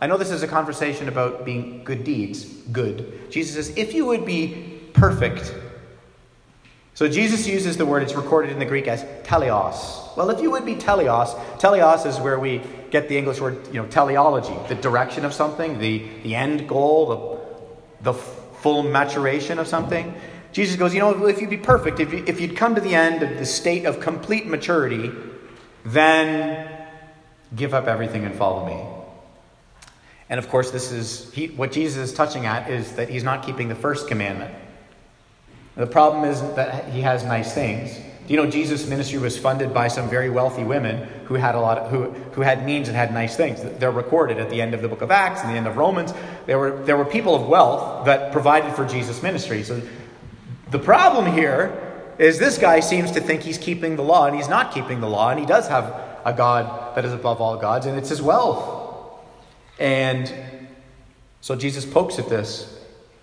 I 0.02 0.08
know 0.08 0.18
this 0.18 0.32
is 0.32 0.44
a 0.44 0.48
conversation 0.48 1.08
about 1.08 1.46
being 1.46 1.84
good 1.84 2.04
deeds, 2.04 2.46
good. 2.72 3.32
Jesus 3.32 3.56
says, 3.56 3.78
If 3.78 3.94
you 3.94 4.06
would 4.06 4.26
be 4.26 4.80
perfect. 4.94 5.54
So 6.94 7.10
Jesus 7.10 7.46
uses 7.46 7.76
the 7.76 7.86
word, 7.86 8.04
it's 8.04 8.14
recorded 8.14 8.52
in 8.52 8.60
the 8.60 8.66
Greek 8.66 8.88
as 8.88 9.04
teleos. 9.24 10.16
Well, 10.16 10.30
if 10.30 10.42
you 10.42 10.52
would 10.52 10.66
be 10.66 10.76
teleos, 10.76 11.38
teleos 11.60 12.06
is 12.06 12.20
where 12.20 12.40
we 12.40 12.62
get 12.90 13.10
the 13.10 13.18
English 13.18 13.42
word, 13.42 13.68
you 13.68 13.82
know, 13.82 13.88
teleology, 13.88 14.56
the 14.70 14.76
direction 14.76 15.26
of 15.26 15.34
something, 15.34 15.78
the, 15.80 16.08
the 16.24 16.36
end 16.36 16.70
goal, 16.70 17.42
the, 18.02 18.12
the 18.12 18.14
full 18.14 18.84
maturation 18.84 19.60
of 19.60 19.68
something. 19.68 20.14
Jesus 20.54 20.78
goes, 20.78 20.94
you 20.94 21.02
know, 21.02 21.28
if 21.28 21.42
you'd 21.42 21.50
be 21.50 21.58
perfect, 21.58 22.00
if, 22.00 22.14
you, 22.14 22.24
if 22.28 22.40
you'd 22.40 22.56
come 22.56 22.76
to 22.76 22.82
the 22.82 22.96
end 22.96 23.24
of 23.24 23.38
the 23.38 23.46
state 23.46 23.86
of 23.86 24.00
complete 24.00 24.48
maturity, 24.48 25.12
then 25.84 26.88
give 27.54 27.74
up 27.74 27.88
everything 27.88 28.24
and 28.24 28.34
follow 28.36 28.66
me. 28.66 28.95
And 30.30 30.40
of 30.40 30.50
course, 30.50 30.72
this 30.72 30.92
is 30.92 31.32
he, 31.34 31.48
what 31.48 31.72
Jesus 31.72 32.10
is 32.10 32.16
touching 32.16 32.46
at 32.46 32.70
is 32.70 32.94
that 32.94 33.10
he's 33.10 33.24
not 33.24 33.46
keeping 33.46 33.70
the 33.70 33.76
first 33.76 34.08
commandment. 34.08 34.54
The 35.76 35.86
problem 35.88 36.24
isn't 36.26 36.56
that 36.56 36.90
he 36.90 37.02
has 37.02 37.24
nice 37.24 37.54
things. 37.54 37.96
Do 38.28 38.34
you 38.34 38.42
know 38.42 38.50
Jesus' 38.50 38.88
ministry 38.88 39.20
was 39.20 39.38
funded 39.38 39.72
by 39.72 39.88
some 39.88 40.10
very 40.10 40.32
wealthy 40.32 40.64
women 40.64 41.08
who 41.26 41.36
had 41.36 41.54
a 41.54 41.60
lot 41.60 41.78
of, 41.78 41.92
who, 41.92 42.10
who 42.32 42.42
had 42.42 42.66
means 42.66 42.88
and 42.88 42.98
had 42.98 43.14
nice 43.14 43.36
things? 43.36 43.62
They're 43.62 43.92
recorded 43.92 44.40
at 44.40 44.50
the 44.50 44.62
end 44.62 44.74
of 44.74 44.82
the 44.82 44.88
book 44.88 45.02
of 45.02 45.12
Acts 45.12 45.42
and 45.42 45.52
the 45.52 45.58
end 45.58 45.68
of 45.68 45.78
Romans. 45.78 46.12
There 46.48 46.58
were, 46.58 46.84
there 46.86 46.98
were 46.98 47.06
people 47.06 47.36
of 47.36 47.48
wealth 47.48 48.06
that 48.06 48.32
provided 48.32 48.74
for 48.74 48.86
Jesus' 48.86 49.22
ministry. 49.22 49.62
So 49.64 49.80
the 50.72 50.80
problem 50.80 51.32
here 51.32 51.82
is 52.18 52.40
this 52.40 52.58
guy 52.58 52.80
seems 52.80 53.12
to 53.12 53.22
think 53.22 53.44
he's 53.44 53.60
keeping 53.60 53.96
the 53.96 54.02
law, 54.02 54.26
and 54.26 54.36
he's 54.36 54.50
not 54.50 54.74
keeping 54.74 55.02
the 55.02 55.10
law, 55.10 55.30
and 55.30 55.40
he 55.40 55.46
does 55.46 55.68
have 55.68 55.86
a 56.26 56.34
God 56.34 56.96
that 56.96 57.06
is 57.06 57.14
above 57.14 57.42
all 57.42 57.58
gods, 57.58 57.86
and 57.86 57.96
it's 57.96 58.10
his 58.10 58.22
wealth. 58.22 58.85
And 59.80 60.34
so 61.42 61.56
Jesus 61.56 61.86
pokes 61.86 62.20
at 62.20 62.30
this. 62.30 62.72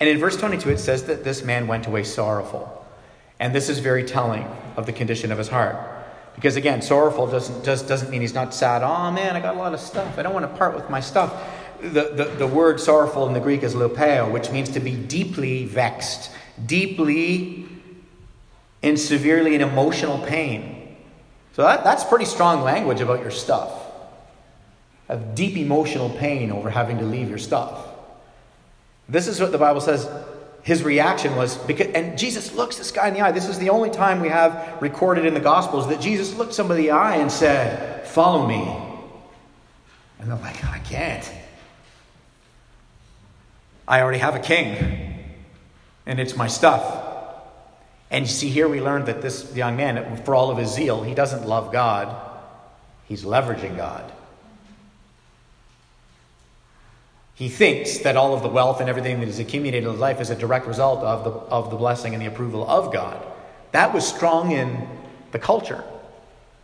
And 0.00 0.08
in 0.08 0.18
verse 0.18 0.36
22, 0.36 0.70
it 0.70 0.78
says 0.78 1.04
that 1.04 1.24
this 1.24 1.42
man 1.42 1.66
went 1.66 1.86
away 1.86 2.04
sorrowful. 2.04 2.86
And 3.38 3.54
this 3.54 3.68
is 3.68 3.78
very 3.78 4.04
telling 4.04 4.44
of 4.76 4.86
the 4.86 4.92
condition 4.92 5.32
of 5.32 5.38
his 5.38 5.48
heart. 5.48 5.76
Because 6.34 6.56
again, 6.56 6.82
sorrowful 6.82 7.26
doesn't, 7.26 7.64
just 7.64 7.88
doesn't 7.88 8.10
mean 8.10 8.20
he's 8.20 8.34
not 8.34 8.54
sad. 8.54 8.82
Oh 8.82 9.10
man, 9.10 9.36
I 9.36 9.40
got 9.40 9.54
a 9.54 9.58
lot 9.58 9.74
of 9.74 9.80
stuff. 9.80 10.18
I 10.18 10.22
don't 10.22 10.32
want 10.32 10.50
to 10.50 10.56
part 10.56 10.74
with 10.74 10.88
my 10.88 11.00
stuff. 11.00 11.32
The, 11.80 12.12
the, 12.14 12.24
the 12.38 12.46
word 12.46 12.80
sorrowful 12.80 13.26
in 13.26 13.32
the 13.32 13.40
Greek 13.40 13.62
is 13.62 13.74
lopeo, 13.74 14.30
which 14.30 14.50
means 14.50 14.70
to 14.70 14.80
be 14.80 14.94
deeply 14.94 15.66
vexed, 15.66 16.30
deeply 16.64 17.66
and 18.82 18.98
severely 18.98 19.54
in 19.54 19.60
emotional 19.60 20.18
pain. 20.18 20.96
So 21.54 21.62
that, 21.62 21.84
that's 21.84 22.04
pretty 22.04 22.24
strong 22.24 22.62
language 22.62 23.00
about 23.00 23.20
your 23.20 23.30
stuff. 23.30 23.81
Have 25.12 25.34
deep 25.34 25.58
emotional 25.58 26.08
pain 26.08 26.50
over 26.50 26.70
having 26.70 26.96
to 27.00 27.04
leave 27.04 27.28
your 27.28 27.36
stuff. 27.36 27.86
This 29.10 29.28
is 29.28 29.42
what 29.42 29.52
the 29.52 29.58
Bible 29.58 29.82
says 29.82 30.08
his 30.62 30.82
reaction 30.82 31.36
was 31.36 31.58
because 31.58 31.88
and 31.88 32.16
Jesus 32.16 32.54
looks 32.54 32.78
this 32.78 32.90
guy 32.90 33.08
in 33.08 33.14
the 33.14 33.20
eye. 33.20 33.30
This 33.30 33.46
is 33.46 33.58
the 33.58 33.68
only 33.68 33.90
time 33.90 34.22
we 34.22 34.30
have 34.30 34.80
recorded 34.80 35.26
in 35.26 35.34
the 35.34 35.40
Gospels 35.40 35.86
that 35.88 36.00
Jesus 36.00 36.34
looked 36.34 36.54
somebody 36.54 36.88
in 36.88 36.94
the 36.94 36.98
eye 36.98 37.16
and 37.16 37.30
said, 37.30 38.06
Follow 38.06 38.46
me. 38.46 38.62
And 40.18 40.30
they're 40.30 40.38
like, 40.38 40.64
I 40.64 40.78
can't. 40.78 41.30
I 43.86 44.00
already 44.00 44.20
have 44.20 44.34
a 44.34 44.40
king, 44.40 45.26
and 46.06 46.18
it's 46.18 46.36
my 46.36 46.46
stuff. 46.46 47.04
And 48.10 48.24
you 48.24 48.32
see, 48.32 48.48
here 48.48 48.66
we 48.66 48.80
learned 48.80 49.06
that 49.08 49.20
this 49.20 49.54
young 49.54 49.76
man, 49.76 50.24
for 50.24 50.34
all 50.34 50.50
of 50.50 50.56
his 50.56 50.72
zeal, 50.72 51.02
he 51.02 51.14
doesn't 51.14 51.46
love 51.46 51.70
God, 51.70 52.16
he's 53.04 53.24
leveraging 53.24 53.76
God. 53.76 54.10
He 57.42 57.48
thinks 57.48 57.98
that 57.98 58.16
all 58.16 58.34
of 58.34 58.42
the 58.44 58.48
wealth 58.48 58.78
and 58.78 58.88
everything 58.88 59.18
that 59.18 59.26
he's 59.26 59.40
accumulated 59.40 59.82
in 59.82 59.90
his 59.90 59.98
life 59.98 60.20
is 60.20 60.30
a 60.30 60.36
direct 60.36 60.64
result 60.64 61.00
of 61.00 61.24
the, 61.24 61.30
of 61.30 61.70
the 61.70 61.76
blessing 61.76 62.12
and 62.12 62.22
the 62.22 62.26
approval 62.26 62.64
of 62.70 62.92
God. 62.92 63.20
That 63.72 63.92
was 63.92 64.06
strong 64.06 64.52
in 64.52 64.88
the 65.32 65.40
culture 65.40 65.82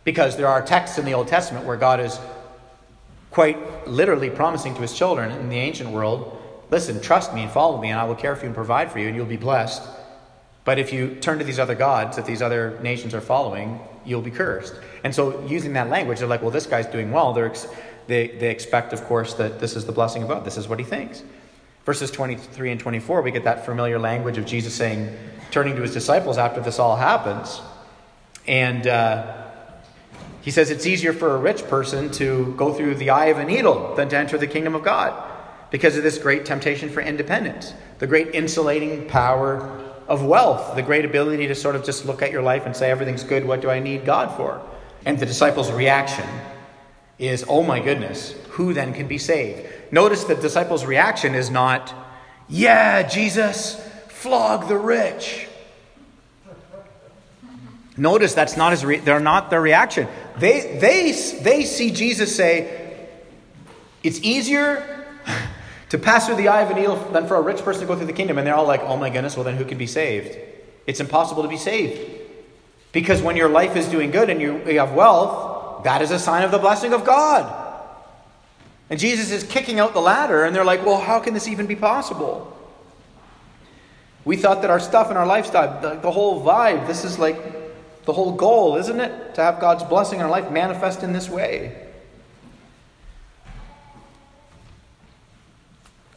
because 0.05 0.37
there 0.37 0.47
are 0.47 0.61
texts 0.61 0.97
in 0.97 1.03
the 1.03 1.13
Old 1.15 1.27
Testament 1.27 1.65
where 1.65 1.75
God 1.75 1.99
is 1.99 2.17
quite 3.29 3.89
literally 3.89 4.29
promising 4.29 4.73
to 4.73 4.79
his 4.79 4.97
children 4.97 5.31
in 5.31 5.49
the 5.49 5.57
ancient 5.57 5.89
world 5.89 6.41
listen, 6.71 7.01
trust 7.01 7.33
me 7.33 7.41
and 7.41 7.51
follow 7.51 7.81
me, 7.81 7.89
and 7.89 7.99
I 7.99 8.05
will 8.05 8.15
care 8.15 8.33
for 8.37 8.43
you 8.43 8.47
and 8.47 8.55
provide 8.55 8.89
for 8.89 8.99
you, 8.99 9.07
and 9.07 9.17
you'll 9.17 9.25
be 9.25 9.35
blessed. 9.35 9.83
But 10.63 10.79
if 10.79 10.93
you 10.93 11.15
turn 11.15 11.39
to 11.39 11.43
these 11.43 11.59
other 11.59 11.75
gods 11.75 12.15
that 12.15 12.25
these 12.25 12.41
other 12.41 12.79
nations 12.81 13.13
are 13.13 13.19
following, 13.19 13.81
you'll 14.05 14.21
be 14.21 14.31
cursed. 14.31 14.75
And 15.03 15.13
so, 15.13 15.45
using 15.45 15.73
that 15.73 15.89
language, 15.89 16.19
they're 16.19 16.27
like, 16.27 16.41
well, 16.41 16.51
this 16.51 16.67
guy's 16.67 16.85
doing 16.85 17.11
well. 17.11 17.33
They're 17.33 17.47
ex- 17.47 17.67
they, 18.07 18.27
they 18.27 18.49
expect, 18.49 18.93
of 18.93 19.03
course, 19.05 19.33
that 19.35 19.59
this 19.59 19.75
is 19.75 19.85
the 19.85 19.91
blessing 19.91 20.23
of 20.23 20.29
God. 20.29 20.45
This 20.45 20.57
is 20.57 20.67
what 20.67 20.79
he 20.79 20.85
thinks. 20.85 21.23
Verses 21.85 22.11
23 22.11 22.71
and 22.71 22.79
24, 22.79 23.21
we 23.21 23.31
get 23.31 23.43
that 23.43 23.65
familiar 23.65 23.97
language 23.97 24.37
of 24.37 24.45
Jesus 24.45 24.73
saying, 24.73 25.15
turning 25.51 25.75
to 25.75 25.81
his 25.81 25.93
disciples 25.93 26.37
after 26.37 26.61
this 26.61 26.79
all 26.79 26.95
happens. 26.95 27.61
And 28.47 28.85
uh, 28.87 29.47
he 30.41 30.51
says, 30.51 30.69
it's 30.69 30.85
easier 30.85 31.13
for 31.13 31.35
a 31.35 31.37
rich 31.37 31.67
person 31.67 32.11
to 32.11 32.53
go 32.57 32.73
through 32.73 32.95
the 32.95 33.09
eye 33.09 33.27
of 33.27 33.37
a 33.37 33.43
needle 33.43 33.95
than 33.95 34.09
to 34.09 34.17
enter 34.17 34.37
the 34.37 34.47
kingdom 34.47 34.75
of 34.75 34.83
God 34.83 35.29
because 35.71 35.97
of 35.97 36.03
this 36.03 36.17
great 36.17 36.45
temptation 36.45 36.89
for 36.89 37.01
independence, 37.01 37.73
the 37.99 38.07
great 38.07 38.33
insulating 38.33 39.07
power 39.07 39.57
of 40.07 40.25
wealth, 40.25 40.75
the 40.75 40.81
great 40.81 41.05
ability 41.05 41.47
to 41.47 41.55
sort 41.55 41.75
of 41.75 41.83
just 41.83 42.05
look 42.05 42.21
at 42.21 42.31
your 42.31 42.41
life 42.41 42.65
and 42.65 42.75
say, 42.75 42.89
everything's 42.89 43.23
good, 43.23 43.45
what 43.45 43.61
do 43.61 43.69
I 43.69 43.79
need 43.79 44.05
God 44.05 44.35
for? 44.35 44.61
And 45.05 45.19
the 45.19 45.25
disciples' 45.25 45.71
reaction 45.71 46.27
is, 47.19 47.45
oh 47.47 47.61
my 47.61 47.79
goodness, 47.81 48.33
who 48.51 48.73
then 48.73 48.93
can 48.93 49.07
be 49.07 49.17
saved? 49.17 49.67
Notice 49.91 50.23
the 50.23 50.35
disciples' 50.35 50.85
reaction 50.85 51.35
is 51.35 51.49
not, 51.49 51.93
yeah, 52.47 53.03
Jesus, 53.03 53.75
flog 54.07 54.67
the 54.67 54.77
rich. 54.77 55.47
Notice 57.97 58.33
that's 58.33 58.55
not 58.55 58.71
his 58.71 58.85
re- 58.85 58.99
they're 58.99 59.19
not 59.19 59.49
their 59.49 59.61
reaction. 59.61 60.07
They, 60.37 60.77
they, 60.79 61.11
they 61.41 61.65
see 61.65 61.91
Jesus 61.91 62.33
say, 62.33 63.07
it's 64.03 64.19
easier 64.21 65.05
to 65.89 65.97
pass 65.97 66.27
through 66.27 66.37
the 66.37 66.47
eye 66.47 66.61
of 66.61 66.71
a 66.71 66.75
needle 66.75 66.95
than 67.11 67.27
for 67.27 67.35
a 67.35 67.41
rich 67.41 67.57
person 67.57 67.81
to 67.81 67.87
go 67.87 67.97
through 67.97 68.07
the 68.07 68.13
kingdom. 68.13 68.37
And 68.37 68.47
they're 68.47 68.55
all 68.55 68.65
like, 68.65 68.81
oh 68.83 68.95
my 68.95 69.09
goodness, 69.09 69.35
well, 69.35 69.43
then 69.43 69.57
who 69.57 69.65
can 69.65 69.77
be 69.77 69.87
saved? 69.87 70.37
It's 70.87 71.01
impossible 71.01 71.43
to 71.43 71.49
be 71.49 71.57
saved. 71.57 71.99
Because 72.93 73.21
when 73.21 73.35
your 73.35 73.49
life 73.49 73.75
is 73.75 73.87
doing 73.87 74.11
good 74.11 74.29
and 74.29 74.41
you, 74.41 74.65
you 74.65 74.79
have 74.79 74.93
wealth, 74.93 75.48
that 75.83 76.01
is 76.01 76.11
a 76.11 76.19
sign 76.19 76.43
of 76.43 76.51
the 76.51 76.57
blessing 76.57 76.93
of 76.93 77.05
God. 77.05 77.67
And 78.89 78.99
Jesus 78.99 79.31
is 79.31 79.43
kicking 79.43 79.79
out 79.79 79.93
the 79.93 80.01
ladder, 80.01 80.43
and 80.43 80.55
they're 80.55 80.65
like, 80.65 80.85
well, 80.85 80.99
how 80.99 81.19
can 81.19 81.33
this 81.33 81.47
even 81.47 81.67
be 81.67 81.75
possible? 81.75 82.55
We 84.25 84.35
thought 84.35 84.61
that 84.61 84.71
our 84.71 84.79
stuff 84.79 85.09
and 85.09 85.17
our 85.17 85.25
lifestyle, 85.25 85.81
the, 85.81 85.95
the 85.95 86.11
whole 86.11 86.43
vibe, 86.43 86.87
this 86.87 87.05
is 87.05 87.19
like 87.19 87.37
the 88.05 88.13
whole 88.13 88.33
goal, 88.33 88.75
isn't 88.77 88.99
it? 88.99 89.35
To 89.35 89.41
have 89.41 89.59
God's 89.59 89.83
blessing 89.83 90.19
in 90.19 90.25
our 90.25 90.31
life 90.31 90.51
manifest 90.51 91.03
in 91.03 91.13
this 91.13 91.29
way. 91.29 91.87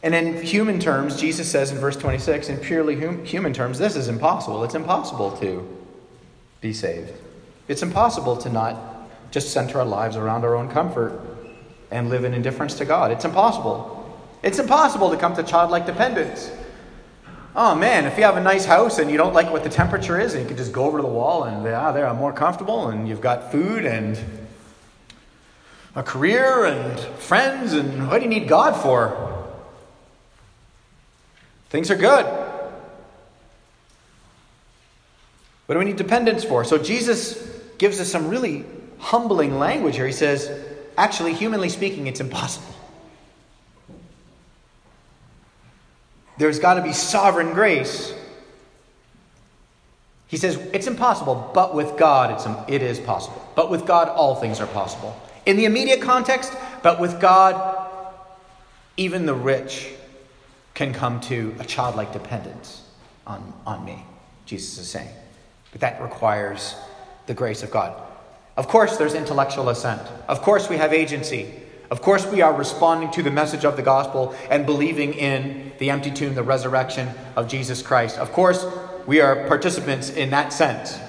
And 0.01 0.13
in 0.13 0.41
human 0.41 0.79
terms, 0.79 1.19
Jesus 1.19 1.49
says 1.49 1.71
in 1.71 1.77
verse 1.77 1.95
26, 1.95 2.49
in 2.49 2.57
purely 2.57 2.99
hum- 2.99 3.23
human 3.23 3.53
terms, 3.53 3.79
this 3.79 3.95
is 3.95 4.09
impossible. 4.09 4.63
It's 4.65 4.75
impossible 4.75 5.37
to 5.37 5.65
be 6.59 6.73
saved. 6.73 7.13
It's 7.69 7.81
impossible 7.81 8.35
to 8.37 8.49
not 8.49 8.92
just 9.33 9.51
center 9.51 9.79
our 9.79 9.85
lives 9.85 10.15
around 10.15 10.45
our 10.45 10.55
own 10.55 10.69
comfort 10.69 11.19
and 11.89 12.07
live 12.07 12.23
in 12.23 12.35
indifference 12.35 12.75
to 12.75 12.85
God. 12.85 13.09
It's 13.09 13.25
impossible. 13.25 13.99
It's 14.43 14.59
impossible 14.59 15.09
to 15.09 15.17
come 15.17 15.35
to 15.35 15.41
childlike 15.41 15.87
dependence. 15.87 16.51
Oh 17.55 17.73
man, 17.73 18.05
if 18.05 18.15
you 18.15 18.25
have 18.25 18.37
a 18.37 18.43
nice 18.43 18.63
house 18.63 18.99
and 18.99 19.09
you 19.09 19.17
don't 19.17 19.33
like 19.33 19.51
what 19.51 19.63
the 19.63 19.71
temperature 19.71 20.19
is, 20.19 20.35
and 20.35 20.43
you 20.43 20.47
can 20.47 20.55
just 20.55 20.71
go 20.71 20.85
over 20.85 20.99
to 20.99 21.01
the 21.01 21.09
wall 21.09 21.45
and 21.45 21.67
ah, 21.67 21.91
there 21.91 22.07
I'm 22.07 22.17
more 22.17 22.31
comfortable, 22.31 22.89
and 22.89 23.09
you've 23.09 23.21
got 23.21 23.51
food 23.51 23.85
and 23.85 24.19
a 25.95 26.03
career 26.03 26.65
and 26.65 26.99
friends, 26.99 27.73
and 27.73 28.09
what 28.09 28.19
do 28.19 28.25
you 28.25 28.29
need 28.29 28.47
God 28.47 28.79
for? 28.79 29.49
Things 31.71 31.89
are 31.89 31.95
good. 31.95 32.25
What 35.65 35.73
do 35.73 35.79
we 35.79 35.85
need 35.85 35.97
dependence 35.97 36.43
for? 36.43 36.63
So 36.63 36.77
Jesus 36.77 37.49
gives 37.79 37.99
us 37.99 38.11
some 38.11 38.27
really 38.27 38.63
humbling 39.03 39.59
language 39.59 39.97
here. 39.97 40.07
He 40.07 40.13
says, 40.13 40.49
actually, 40.97 41.33
humanly 41.33 41.69
speaking, 41.69 42.07
it's 42.07 42.21
impossible. 42.21 42.73
There's 46.37 46.57
got 46.57 46.75
to 46.75 46.81
be 46.81 46.93
sovereign 46.93 47.53
grace. 47.53 48.13
He 50.27 50.37
says, 50.37 50.55
it's 50.73 50.87
impossible, 50.87 51.51
but 51.53 51.75
with 51.75 51.97
God, 51.97 52.31
it's, 52.31 52.71
it 52.71 52.81
is 52.81 52.99
possible. 52.99 53.45
But 53.55 53.69
with 53.69 53.85
God, 53.85 54.07
all 54.07 54.35
things 54.35 54.59
are 54.59 54.67
possible. 54.67 55.15
In 55.45 55.57
the 55.57 55.65
immediate 55.65 56.01
context, 56.01 56.53
but 56.81 56.99
with 56.99 57.19
God, 57.19 57.89
even 58.97 59.25
the 59.25 59.35
rich 59.35 59.89
can 60.73 60.93
come 60.93 61.19
to 61.21 61.53
a 61.59 61.65
childlike 61.65 62.13
dependence 62.13 62.81
on, 63.27 63.53
on 63.67 63.85
me, 63.85 64.03
Jesus 64.45 64.77
is 64.79 64.89
saying. 64.89 65.13
But 65.71 65.81
that 65.81 66.01
requires 66.01 66.75
the 67.27 67.33
grace 67.33 67.63
of 67.63 67.69
God. 67.69 68.01
Of 68.55 68.67
course, 68.67 68.97
there's 68.97 69.15
intellectual 69.15 69.69
assent. 69.69 70.01
Of 70.27 70.41
course, 70.41 70.69
we 70.69 70.77
have 70.77 70.93
agency. 70.93 71.51
Of 71.89 72.01
course, 72.01 72.25
we 72.25 72.41
are 72.41 72.53
responding 72.53 73.11
to 73.11 73.23
the 73.23 73.31
message 73.31 73.65
of 73.65 73.75
the 73.75 73.81
gospel 73.81 74.35
and 74.49 74.65
believing 74.65 75.13
in 75.13 75.71
the 75.79 75.89
empty 75.89 76.11
tomb, 76.11 76.35
the 76.35 76.43
resurrection 76.43 77.09
of 77.35 77.47
Jesus 77.47 77.81
Christ. 77.81 78.17
Of 78.17 78.31
course, 78.31 78.65
we 79.07 79.21
are 79.21 79.47
participants 79.47 80.09
in 80.09 80.29
that 80.31 80.53
sense. 80.53 80.99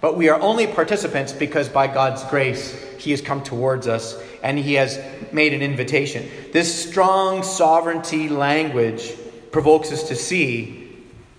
But 0.00 0.16
we 0.16 0.28
are 0.28 0.40
only 0.40 0.66
participants 0.66 1.32
because 1.32 1.68
by 1.68 1.88
God's 1.88 2.24
grace, 2.24 2.72
He 2.98 3.10
has 3.10 3.20
come 3.20 3.42
towards 3.42 3.86
us 3.86 4.20
and 4.42 4.58
He 4.58 4.74
has 4.74 4.98
made 5.32 5.52
an 5.52 5.62
invitation. 5.62 6.28
This 6.52 6.88
strong 6.88 7.42
sovereignty 7.42 8.28
language 8.28 9.12
provokes 9.50 9.92
us 9.92 10.08
to 10.08 10.14
see 10.14 10.77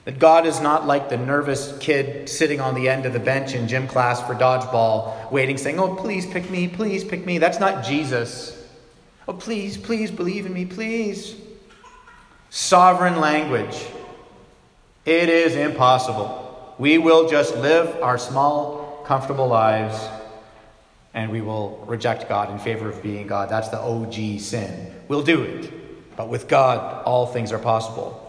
that 0.05 0.19
God 0.19 0.45
is 0.45 0.59
not 0.59 0.87
like 0.87 1.09
the 1.09 1.17
nervous 1.17 1.77
kid 1.79 2.29
sitting 2.29 2.59
on 2.59 2.75
the 2.75 2.89
end 2.89 3.05
of 3.05 3.13
the 3.13 3.19
bench 3.19 3.53
in 3.53 3.67
gym 3.67 3.87
class 3.87 4.25
for 4.25 4.33
dodgeball, 4.33 5.31
waiting, 5.31 5.57
saying, 5.57 5.79
Oh, 5.79 5.95
please 5.95 6.25
pick 6.25 6.49
me, 6.49 6.67
please 6.67 7.03
pick 7.03 7.25
me. 7.25 7.37
That's 7.37 7.59
not 7.59 7.83
Jesus. 7.83 8.55
Oh, 9.27 9.33
please, 9.33 9.77
please 9.77 10.09
believe 10.09 10.45
in 10.45 10.53
me, 10.53 10.65
please. 10.65 11.35
Sovereign 12.49 13.19
language. 13.19 13.85
It 15.05 15.29
is 15.29 15.55
impossible. 15.55 16.75
We 16.79 16.97
will 16.97 17.29
just 17.29 17.55
live 17.57 18.01
our 18.01 18.17
small, 18.17 19.03
comfortable 19.05 19.47
lives 19.47 19.99
and 21.13 21.31
we 21.31 21.41
will 21.41 21.83
reject 21.87 22.29
God 22.29 22.51
in 22.51 22.59
favor 22.59 22.89
of 22.89 23.01
being 23.01 23.27
God. 23.27 23.49
That's 23.49 23.69
the 23.69 23.79
OG 23.79 24.39
sin. 24.39 24.93
We'll 25.07 25.23
do 25.23 25.41
it. 25.41 26.15
But 26.15 26.29
with 26.29 26.47
God, 26.47 27.03
all 27.05 27.25
things 27.25 27.51
are 27.51 27.59
possible. 27.59 28.28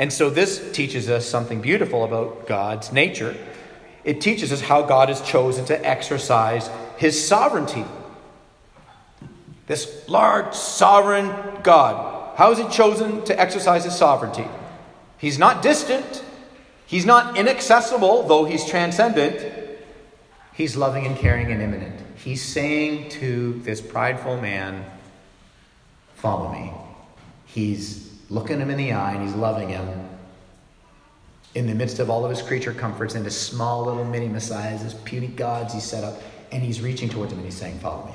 And 0.00 0.10
so 0.10 0.30
this 0.30 0.72
teaches 0.72 1.10
us 1.10 1.26
something 1.26 1.60
beautiful 1.60 2.04
about 2.04 2.46
God's 2.46 2.90
nature. 2.90 3.36
It 4.02 4.22
teaches 4.22 4.50
us 4.50 4.62
how 4.62 4.80
God 4.80 5.10
has 5.10 5.20
chosen 5.20 5.66
to 5.66 5.86
exercise 5.86 6.70
his 6.96 7.22
sovereignty. 7.28 7.84
This 9.66 10.08
large, 10.08 10.54
sovereign 10.54 11.26
God, 11.62 12.34
how 12.38 12.48
has 12.48 12.56
he 12.56 12.66
chosen 12.74 13.22
to 13.26 13.38
exercise 13.38 13.84
his 13.84 13.94
sovereignty? 13.94 14.46
He's 15.18 15.38
not 15.38 15.60
distant, 15.60 16.24
he's 16.86 17.04
not 17.04 17.36
inaccessible, 17.36 18.26
though 18.26 18.46
he's 18.46 18.64
transcendent. 18.64 19.58
He's 20.54 20.76
loving 20.76 21.04
and 21.04 21.16
caring 21.16 21.52
and 21.52 21.60
immanent. 21.60 22.00
He's 22.16 22.42
saying 22.42 23.10
to 23.10 23.60
this 23.64 23.82
prideful 23.82 24.40
man, 24.40 24.82
Follow 26.14 26.50
me. 26.52 26.72
He's 27.44 28.09
looking 28.30 28.60
him 28.60 28.70
in 28.70 28.78
the 28.78 28.92
eye 28.92 29.12
and 29.12 29.22
he's 29.22 29.34
loving 29.34 29.68
him 29.68 30.08
in 31.54 31.66
the 31.66 31.74
midst 31.74 31.98
of 31.98 32.08
all 32.08 32.24
of 32.24 32.30
his 32.30 32.40
creature 32.40 32.72
comforts 32.72 33.16
and 33.16 33.24
his 33.24 33.36
small 33.36 33.84
little 33.84 34.04
mini 34.04 34.28
messiahs, 34.28 34.82
his 34.82 34.94
puny 34.94 35.26
gods 35.26 35.74
he 35.74 35.80
set 35.80 36.04
up, 36.04 36.22
and 36.52 36.62
he's 36.62 36.80
reaching 36.80 37.08
towards 37.08 37.32
him 37.32 37.38
and 37.38 37.46
he's 37.46 37.56
saying, 37.56 37.78
Follow 37.80 38.06
me. 38.06 38.12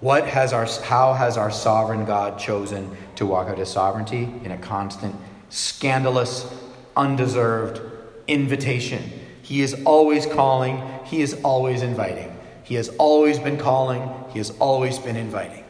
What 0.00 0.26
has 0.26 0.52
our, 0.52 0.66
how 0.82 1.14
has 1.14 1.36
our 1.36 1.50
sovereign 1.50 2.04
God 2.04 2.38
chosen 2.38 2.94
to 3.14 3.24
walk 3.24 3.48
out 3.48 3.58
his 3.58 3.70
sovereignty? 3.70 4.24
In 4.44 4.50
a 4.50 4.58
constant, 4.58 5.14
scandalous, 5.48 6.52
undeserved 6.96 7.80
invitation. 8.26 9.02
He 9.42 9.62
is 9.62 9.80
always 9.84 10.26
calling, 10.26 10.82
he 11.04 11.22
is 11.22 11.40
always 11.44 11.82
inviting. 11.82 12.36
He 12.64 12.74
has 12.74 12.88
always 12.98 13.38
been 13.38 13.56
calling, 13.56 14.10
he 14.32 14.38
has 14.38 14.50
always 14.58 14.98
been 14.98 15.16
inviting. 15.16 15.64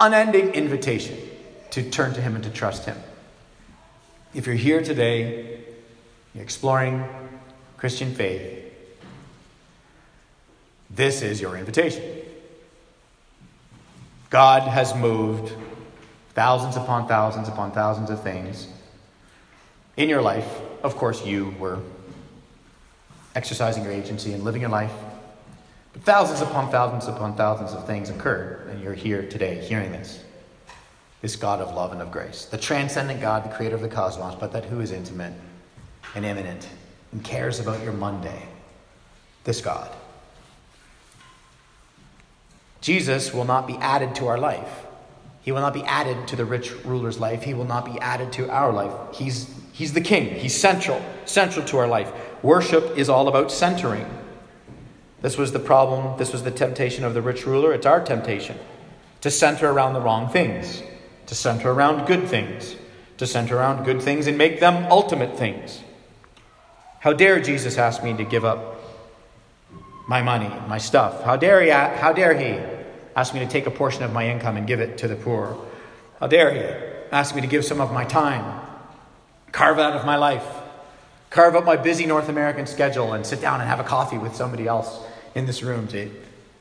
Unending 0.00 0.54
invitation 0.54 1.18
to 1.70 1.90
turn 1.90 2.14
to 2.14 2.20
Him 2.20 2.34
and 2.34 2.44
to 2.44 2.50
trust 2.50 2.84
Him. 2.84 2.96
If 4.34 4.46
you're 4.46 4.54
here 4.54 4.82
today, 4.82 5.60
you're 6.34 6.44
exploring 6.44 7.04
Christian 7.76 8.14
faith, 8.14 8.64
this 10.90 11.22
is 11.22 11.40
your 11.40 11.56
invitation. 11.56 12.02
God 14.30 14.62
has 14.62 14.94
moved 14.94 15.52
thousands 16.34 16.76
upon 16.76 17.08
thousands 17.08 17.48
upon 17.48 17.72
thousands 17.72 18.10
of 18.10 18.22
things 18.22 18.68
in 19.96 20.08
your 20.08 20.22
life. 20.22 20.48
Of 20.82 20.96
course, 20.96 21.24
you 21.24 21.54
were 21.58 21.78
exercising 23.34 23.84
your 23.84 23.92
agency 23.92 24.32
and 24.32 24.44
living 24.44 24.60
your 24.60 24.70
life 24.70 24.92
thousands 26.02 26.40
upon 26.40 26.70
thousands 26.70 27.08
upon 27.08 27.36
thousands 27.36 27.72
of 27.72 27.86
things 27.86 28.10
occurred, 28.10 28.68
and 28.68 28.82
you're 28.82 28.94
here 28.94 29.28
today 29.28 29.60
hearing 29.64 29.92
this. 29.92 30.22
This 31.22 31.36
God 31.36 31.60
of 31.60 31.74
love 31.74 31.92
and 31.92 32.02
of 32.02 32.12
grace, 32.12 32.44
the 32.44 32.58
transcendent 32.58 33.20
God, 33.20 33.44
the 33.44 33.54
creator 33.54 33.74
of 33.74 33.82
the 33.82 33.88
cosmos, 33.88 34.34
but 34.34 34.52
that 34.52 34.64
who 34.64 34.80
is 34.80 34.92
intimate 34.92 35.32
and 36.14 36.24
immanent 36.24 36.68
and 37.12 37.24
cares 37.24 37.58
about 37.60 37.82
your 37.82 37.92
Monday. 37.92 38.42
This 39.44 39.60
God. 39.60 39.90
Jesus 42.80 43.32
will 43.32 43.44
not 43.44 43.66
be 43.66 43.74
added 43.76 44.14
to 44.16 44.26
our 44.26 44.38
life. 44.38 44.86
He 45.42 45.52
will 45.52 45.60
not 45.60 45.74
be 45.74 45.82
added 45.84 46.28
to 46.28 46.36
the 46.36 46.44
rich 46.44 46.72
ruler's 46.84 47.18
life. 47.18 47.42
He 47.42 47.54
will 47.54 47.64
not 47.64 47.84
be 47.84 47.98
added 48.00 48.32
to 48.34 48.50
our 48.50 48.72
life. 48.72 48.92
He's, 49.16 49.52
he's 49.72 49.92
the 49.92 50.00
king. 50.00 50.34
He's 50.34 50.54
central, 50.54 51.00
central 51.24 51.64
to 51.66 51.78
our 51.78 51.86
life. 51.86 52.12
Worship 52.42 52.98
is 52.98 53.08
all 53.08 53.28
about 53.28 53.50
centering. 53.50 54.06
This 55.22 55.36
was 55.38 55.52
the 55.52 55.58
problem, 55.58 56.18
this 56.18 56.32
was 56.32 56.42
the 56.42 56.50
temptation 56.50 57.04
of 57.04 57.14
the 57.14 57.22
rich 57.22 57.46
ruler. 57.46 57.72
It's 57.72 57.86
our 57.86 58.04
temptation 58.04 58.58
to 59.22 59.30
center 59.30 59.70
around 59.70 59.94
the 59.94 60.00
wrong 60.00 60.28
things, 60.28 60.82
to 61.26 61.34
center 61.34 61.70
around 61.70 62.06
good 62.06 62.28
things, 62.28 62.76
to 63.18 63.26
center 63.26 63.56
around 63.56 63.84
good 63.84 64.00
things 64.02 64.26
and 64.26 64.36
make 64.36 64.60
them 64.60 64.86
ultimate 64.90 65.36
things. 65.38 65.80
How 67.00 67.12
dare 67.12 67.40
Jesus 67.40 67.78
ask 67.78 68.04
me 68.04 68.16
to 68.16 68.24
give 68.24 68.44
up 68.44 68.76
my 70.06 70.22
money, 70.22 70.52
my 70.68 70.78
stuff? 70.78 71.22
How 71.22 71.36
dare 71.36 71.62
he, 71.62 71.70
how 71.70 72.12
dare 72.12 72.38
he 72.38 72.60
ask 73.16 73.32
me 73.32 73.40
to 73.40 73.46
take 73.46 73.66
a 73.66 73.70
portion 73.70 74.02
of 74.02 74.12
my 74.12 74.28
income 74.28 74.56
and 74.56 74.66
give 74.66 74.80
it 74.80 74.98
to 74.98 75.08
the 75.08 75.16
poor? 75.16 75.56
How 76.20 76.26
dare 76.26 76.52
he 76.52 76.60
ask 77.10 77.34
me 77.34 77.40
to 77.40 77.46
give 77.46 77.64
some 77.64 77.80
of 77.80 77.92
my 77.92 78.04
time, 78.04 78.60
carve 79.52 79.78
out 79.78 79.94
of 79.94 80.04
my 80.04 80.16
life, 80.16 80.44
carve 81.36 81.54
up 81.54 81.66
my 81.66 81.76
busy 81.76 82.06
North 82.06 82.30
American 82.30 82.66
schedule 82.66 83.12
and 83.12 83.24
sit 83.24 83.42
down 83.42 83.60
and 83.60 83.68
have 83.68 83.78
a 83.78 83.84
coffee 83.84 84.16
with 84.16 84.34
somebody 84.34 84.66
else 84.66 85.00
in 85.34 85.44
this 85.44 85.62
room 85.62 85.86
to 85.88 86.10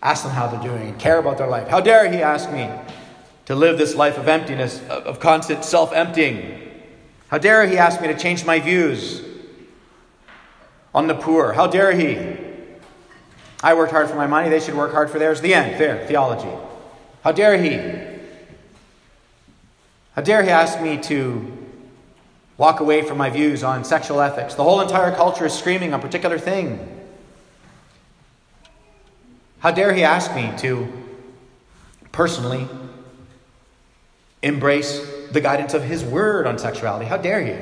ask 0.03 0.23
them 0.23 0.33
how 0.33 0.47
they're 0.47 0.61
doing 0.61 0.89
and 0.89 0.99
care 0.99 1.17
about 1.17 1.37
their 1.37 1.47
life. 1.47 1.69
How 1.69 1.79
dare 1.79 2.11
he 2.11 2.21
ask 2.21 2.51
me 2.51 2.69
to 3.45 3.55
live 3.55 3.77
this 3.77 3.95
life 3.95 4.17
of 4.17 4.27
emptiness, 4.27 4.85
of 4.89 5.21
constant 5.21 5.63
self 5.63 5.93
emptying? 5.93 6.61
How 7.29 7.37
dare 7.37 7.65
he 7.65 7.77
ask 7.77 8.01
me 8.01 8.09
to 8.09 8.17
change 8.17 8.45
my 8.45 8.59
views 8.59 9.23
on 10.93 11.07
the 11.07 11.15
poor? 11.15 11.53
How 11.53 11.67
dare 11.67 11.93
he? 11.93 12.37
I 13.63 13.75
worked 13.75 13.93
hard 13.93 14.09
for 14.09 14.17
my 14.17 14.27
money, 14.27 14.49
they 14.49 14.59
should 14.59 14.75
work 14.75 14.91
hard 14.91 15.09
for 15.09 15.19
theirs. 15.19 15.39
The 15.39 15.53
end. 15.53 15.79
There, 15.79 16.05
theology. 16.05 16.51
How 17.23 17.31
dare 17.31 17.57
he? 17.57 17.77
How 20.15 20.21
dare 20.21 20.43
he 20.43 20.49
ask 20.49 20.81
me 20.81 20.97
to 21.03 21.54
walk 22.57 22.79
away 22.79 23.01
from 23.01 23.17
my 23.17 23.29
views 23.29 23.63
on 23.63 23.83
sexual 23.83 24.21
ethics? 24.21 24.55
The 24.55 24.63
whole 24.63 24.81
entire 24.81 25.13
culture 25.15 25.45
is 25.45 25.53
screaming 25.53 25.93
on 25.93 25.99
a 25.99 26.03
particular 26.03 26.37
thing. 26.37 26.79
How 29.59 29.71
dare 29.71 29.93
he 29.93 30.03
ask 30.03 30.33
me 30.35 30.51
to 30.59 30.87
personally 32.11 32.67
embrace 34.43 35.05
the 35.31 35.41
guidance 35.41 35.73
of 35.73 35.83
his 35.83 36.03
word 36.03 36.45
on 36.45 36.57
sexuality? 36.59 37.05
How 37.05 37.17
dare 37.17 37.43
he? 37.43 37.55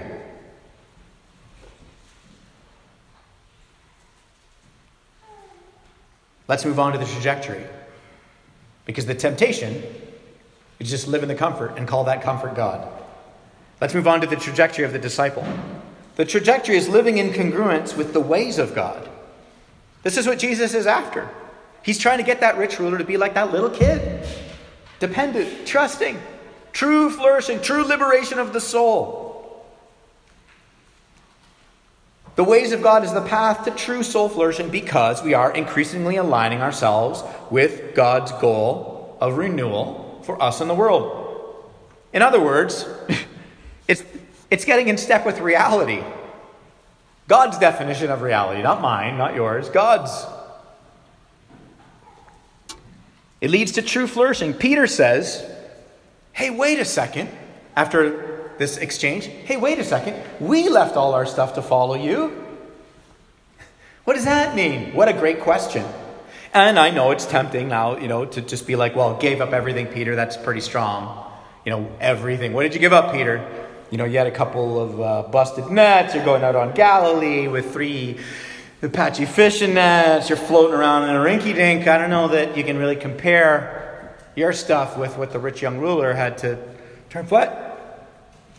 Let's 6.47 6.65
move 6.65 6.79
on 6.79 6.91
to 6.91 6.99
the 6.99 7.05
trajectory. 7.05 7.63
Because 8.85 9.05
the 9.05 9.15
temptation 9.15 9.81
is 10.79 10.89
just 10.89 11.07
live 11.07 11.23
in 11.23 11.29
the 11.29 11.35
comfort 11.35 11.77
and 11.77 11.87
call 11.87 12.03
that 12.03 12.21
comfort 12.21 12.53
God. 12.55 12.87
Let's 13.83 13.93
move 13.93 14.07
on 14.07 14.21
to 14.21 14.27
the 14.27 14.37
trajectory 14.37 14.85
of 14.85 14.93
the 14.93 14.97
disciple. 14.97 15.45
The 16.15 16.23
trajectory 16.23 16.77
is 16.77 16.87
living 16.87 17.17
in 17.17 17.31
congruence 17.31 17.97
with 17.97 18.13
the 18.13 18.19
ways 18.21 18.57
of 18.57 18.73
God. 18.73 19.09
This 20.03 20.15
is 20.15 20.25
what 20.25 20.39
Jesus 20.39 20.73
is 20.73 20.87
after. 20.87 21.29
He's 21.81 21.97
trying 21.97 22.19
to 22.19 22.23
get 22.23 22.39
that 22.39 22.57
rich 22.57 22.79
ruler 22.79 22.97
to 22.97 23.03
be 23.03 23.17
like 23.17 23.33
that 23.33 23.51
little 23.51 23.69
kid 23.69 24.25
dependent, 25.01 25.67
trusting, 25.67 26.17
true 26.71 27.09
flourishing, 27.09 27.59
true 27.59 27.83
liberation 27.83 28.39
of 28.39 28.53
the 28.53 28.61
soul. 28.61 29.65
The 32.37 32.45
ways 32.45 32.71
of 32.71 32.81
God 32.81 33.03
is 33.03 33.11
the 33.11 33.27
path 33.27 33.65
to 33.65 33.71
true 33.71 34.03
soul 34.03 34.29
flourishing 34.29 34.69
because 34.69 35.21
we 35.21 35.33
are 35.33 35.51
increasingly 35.51 36.15
aligning 36.15 36.61
ourselves 36.61 37.21
with 37.51 37.95
God's 37.95 38.31
goal 38.31 39.17
of 39.19 39.37
renewal 39.37 40.21
for 40.23 40.41
us 40.41 40.61
and 40.61 40.69
the 40.69 40.73
world. 40.73 41.19
In 42.13 42.21
other 42.21 42.39
words, 42.39 42.87
it's, 43.87 44.03
it's 44.49 44.65
getting 44.65 44.87
in 44.87 44.97
step 44.97 45.25
with 45.25 45.39
reality. 45.39 46.03
God's 47.27 47.57
definition 47.57 48.11
of 48.11 48.21
reality, 48.21 48.61
not 48.61 48.81
mine, 48.81 49.17
not 49.17 49.35
yours, 49.35 49.69
God's 49.69 50.25
It 53.43 53.51
leads 53.51 53.73
to 53.73 53.81
true 53.81 54.07
flourishing. 54.07 54.53
Peter 54.53 54.87
says, 54.87 55.45
Hey, 56.31 56.49
wait 56.49 56.79
a 56.79 56.85
second. 56.85 57.29
After 57.75 58.51
this 58.57 58.77
exchange, 58.77 59.25
hey, 59.25 59.57
wait 59.57 59.79
a 59.79 59.83
second. 59.83 60.15
We 60.39 60.69
left 60.69 60.95
all 60.95 61.13
our 61.13 61.25
stuff 61.25 61.55
to 61.55 61.61
follow 61.61 61.95
you. 61.95 62.41
What 64.05 64.15
does 64.15 64.25
that 64.25 64.55
mean? 64.55 64.93
What 64.93 65.07
a 65.09 65.13
great 65.13 65.41
question. 65.41 65.85
And 66.53 66.77
I 66.79 66.89
know 66.89 67.11
it's 67.11 67.25
tempting 67.25 67.67
now, 67.67 67.97
you 67.97 68.07
know, 68.07 68.25
to 68.25 68.41
just 68.41 68.67
be 68.67 68.75
like, 68.75 68.95
well, 68.95 69.17
gave 69.17 69.41
up 69.41 69.53
everything, 69.53 69.87
Peter. 69.87 70.15
That's 70.15 70.37
pretty 70.37 70.59
strong. 70.61 71.31
You 71.65 71.71
know, 71.71 71.91
everything. 71.99 72.53
What 72.53 72.63
did 72.63 72.73
you 72.73 72.79
give 72.79 72.93
up, 72.93 73.13
Peter? 73.13 73.39
You 73.93 73.97
know, 73.97 74.05
you 74.05 74.17
had 74.17 74.25
a 74.25 74.31
couple 74.31 74.79
of 74.81 74.99
uh, 74.99 75.29
busted 75.29 75.69
nets. 75.69 76.15
You're 76.15 76.25
going 76.25 76.43
out 76.43 76.55
on 76.55 76.73
Galilee 76.73 77.47
with 77.47 77.71
three 77.71 78.17
Apache 78.81 79.25
fishing 79.25 79.75
nets. 79.75 80.29
You're 80.29 80.37
floating 80.39 80.73
around 80.73 81.09
in 81.09 81.15
a 81.15 81.19
rinky 81.19 81.53
dink. 81.53 81.87
I 81.87 81.99
don't 81.99 82.09
know 82.09 82.29
that 82.29 82.57
you 82.57 82.63
can 82.63 82.79
really 82.79 82.95
compare 82.95 84.15
your 84.35 84.51
stuff 84.51 84.97
with 84.97 85.15
what 85.19 85.31
the 85.31 85.37
rich 85.37 85.61
young 85.61 85.77
ruler 85.77 86.11
had 86.11 86.39
to 86.39 86.57
turn 87.11 87.27
foot. 87.27 87.51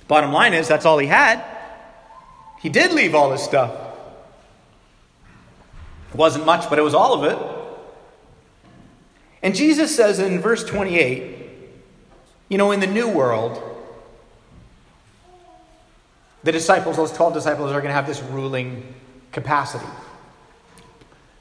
Bottom 0.07 0.33
line 0.33 0.55
is, 0.55 0.69
that's 0.69 0.87
all 0.87 0.99
he 0.99 1.09
had. 1.09 1.45
He 2.61 2.69
did 2.69 2.93
leave 2.93 3.17
all 3.17 3.33
his 3.33 3.43
stuff. 3.43 3.75
It 6.11 6.17
wasn't 6.17 6.47
much, 6.47 6.71
but 6.71 6.79
it 6.79 6.83
was 6.83 6.95
all 6.95 7.13
of 7.13 7.25
it. 7.25 8.71
And 9.43 9.53
Jesus 9.53 9.97
says 9.97 10.21
in 10.21 10.39
verse 10.39 10.63
28, 10.63 11.49
you 12.49 12.57
know, 12.57 12.71
in 12.71 12.79
the 12.79 12.87
new 12.87 13.09
world, 13.09 13.74
the 16.45 16.53
disciples, 16.53 16.97
those 16.97 17.13
12 17.13 17.35
disciples, 17.35 17.73
are 17.73 17.81
going 17.81 17.91
to 17.91 17.95
have 17.95 18.07
this 18.07 18.23
ruling 18.23 18.95
capacity. 19.33 19.87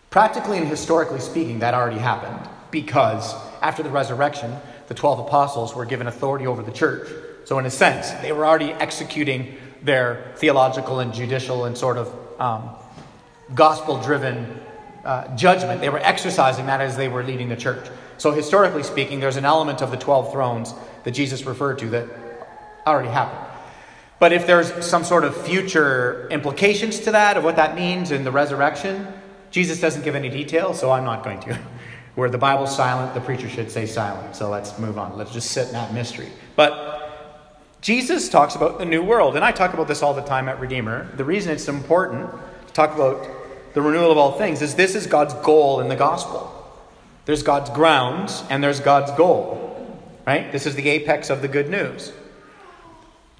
Practically 0.09 0.57
and 0.57 0.67
historically 0.67 1.19
speaking, 1.19 1.59
that 1.59 1.73
already 1.73 1.99
happened 1.99 2.49
because 2.71 3.35
after 3.61 3.83
the 3.83 3.89
resurrection, 3.89 4.55
the 4.87 4.93
12 4.93 5.19
apostles 5.19 5.75
were 5.75 5.85
given 5.85 6.07
authority 6.07 6.47
over 6.47 6.63
the 6.63 6.71
church. 6.71 7.09
So, 7.45 7.59
in 7.59 7.65
a 7.65 7.69
sense, 7.69 8.11
they 8.21 8.31
were 8.31 8.45
already 8.45 8.71
executing 8.71 9.57
their 9.81 10.33
theological 10.37 10.99
and 10.99 11.13
judicial 11.13 11.65
and 11.65 11.77
sort 11.77 11.97
of 11.97 12.41
um, 12.41 12.69
gospel 13.53 14.01
driven 14.01 14.59
uh, 15.03 15.35
judgment. 15.35 15.81
They 15.81 15.89
were 15.89 15.99
exercising 15.99 16.67
that 16.67 16.79
as 16.79 16.95
they 16.95 17.09
were 17.09 17.23
leading 17.23 17.49
the 17.49 17.57
church. 17.57 17.85
So, 18.17 18.31
historically 18.31 18.83
speaking, 18.83 19.19
there's 19.19 19.35
an 19.35 19.45
element 19.45 19.81
of 19.81 19.91
the 19.91 19.97
12 19.97 20.31
thrones 20.31 20.73
that 21.03 21.11
Jesus 21.11 21.43
referred 21.43 21.79
to 21.79 21.89
that 21.89 22.07
already 22.87 23.09
happened. 23.09 23.52
But 24.19 24.31
if 24.31 24.47
there's 24.47 24.85
some 24.85 25.03
sort 25.03 25.23
of 25.23 25.35
future 25.35 26.27
implications 26.29 26.99
to 27.01 27.11
that, 27.11 27.37
of 27.37 27.43
what 27.43 27.55
that 27.57 27.75
means 27.75 28.11
in 28.11 28.23
the 28.23 28.31
resurrection, 28.31 29.07
Jesus 29.51 29.79
doesn't 29.79 30.03
give 30.03 30.15
any 30.15 30.29
details, 30.29 30.79
so 30.79 30.91
I'm 30.91 31.03
not 31.03 31.23
going 31.23 31.39
to. 31.41 31.59
Where 32.15 32.29
the 32.29 32.37
Bible's 32.37 32.75
silent, 32.75 33.13
the 33.13 33.21
preacher 33.21 33.49
should 33.49 33.71
say 33.71 33.85
silent. 33.85 34.35
So 34.35 34.49
let's 34.49 34.77
move 34.77 34.97
on. 34.97 35.17
Let's 35.17 35.31
just 35.31 35.51
sit 35.51 35.67
in 35.67 35.73
that 35.73 35.93
mystery. 35.93 36.29
But 36.55 36.93
Jesus 37.81 38.29
talks 38.29 38.55
about 38.55 38.79
the 38.79 38.85
new 38.85 39.03
world, 39.03 39.35
and 39.35 39.43
I 39.43 39.51
talk 39.51 39.73
about 39.73 39.87
this 39.87 40.01
all 40.01 40.13
the 40.13 40.21
time 40.21 40.47
at 40.47 40.59
Redeemer. 40.59 41.09
The 41.17 41.25
reason 41.25 41.51
it's 41.51 41.67
important 41.67 42.29
to 42.67 42.73
talk 42.73 42.95
about 42.95 43.27
the 43.73 43.81
renewal 43.81 44.11
of 44.11 44.17
all 44.17 44.37
things 44.37 44.61
is 44.61 44.75
this 44.75 44.95
is 44.95 45.07
God's 45.07 45.33
goal 45.33 45.81
in 45.81 45.89
the 45.89 45.95
gospel. 45.95 46.49
There's 47.25 47.43
God's 47.43 47.69
grounds 47.71 48.43
and 48.49 48.63
there's 48.63 48.79
God's 48.79 49.11
goal. 49.11 49.69
Right? 50.25 50.51
This 50.51 50.65
is 50.65 50.75
the 50.75 50.87
apex 50.89 51.29
of 51.29 51.41
the 51.41 51.47
good 51.47 51.69
news. 51.69 52.13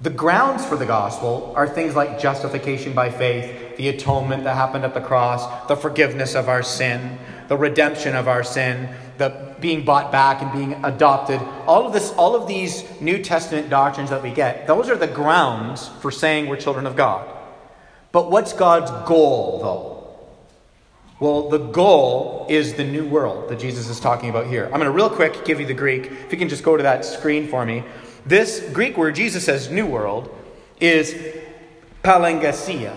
The 0.04 0.10
grounds 0.10 0.66
for 0.66 0.76
the 0.76 0.84
gospel 0.84 1.54
are 1.56 1.66
things 1.66 1.96
like 1.96 2.20
justification 2.20 2.92
by 2.92 3.08
faith, 3.08 3.78
the 3.78 3.88
atonement 3.88 4.44
that 4.44 4.54
happened 4.54 4.84
at 4.84 4.92
the 4.92 5.00
cross, 5.00 5.66
the 5.66 5.76
forgiveness 5.76 6.34
of 6.34 6.46
our 6.46 6.62
sin, 6.62 7.18
the 7.48 7.56
redemption 7.56 8.14
of 8.14 8.28
our 8.28 8.44
sin, 8.44 8.94
the 9.16 9.54
being 9.60 9.82
bought 9.82 10.12
back 10.12 10.42
and 10.42 10.52
being 10.52 10.84
adopted. 10.84 11.40
All 11.66 11.86
of 11.86 11.94
this, 11.94 12.12
all 12.18 12.36
of 12.36 12.46
these 12.46 12.84
New 13.00 13.22
Testament 13.22 13.70
doctrines 13.70 14.10
that 14.10 14.22
we 14.22 14.30
get, 14.30 14.66
those 14.66 14.90
are 14.90 14.96
the 14.96 15.06
grounds 15.06 15.88
for 16.00 16.10
saying 16.10 16.48
we're 16.48 16.58
children 16.58 16.86
of 16.86 16.96
God. 16.96 17.26
But 18.12 18.30
what's 18.30 18.52
God's 18.52 18.90
goal, 19.08 19.60
though? 19.62 19.94
Well, 21.18 21.48
the 21.48 21.56
goal 21.56 22.44
is 22.50 22.74
the 22.74 22.84
new 22.84 23.08
world 23.08 23.48
that 23.48 23.58
Jesus 23.58 23.88
is 23.88 24.00
talking 24.00 24.28
about 24.28 24.48
here. 24.48 24.66
I'm 24.66 24.72
going 24.72 24.82
to 24.82 24.90
real 24.90 25.08
quick 25.08 25.46
give 25.46 25.60
you 25.60 25.66
the 25.66 25.72
Greek. 25.72 26.10
If 26.10 26.30
you 26.30 26.36
can 26.36 26.50
just 26.50 26.62
go 26.62 26.76
to 26.76 26.82
that 26.82 27.06
screen 27.06 27.48
for 27.48 27.64
me. 27.64 27.84
This 28.26 28.60
Greek 28.72 28.96
word 28.96 29.14
Jesus 29.14 29.44
says 29.44 29.70
new 29.70 29.86
world 29.86 30.34
is 30.80 31.14
palingenesia. 32.02 32.96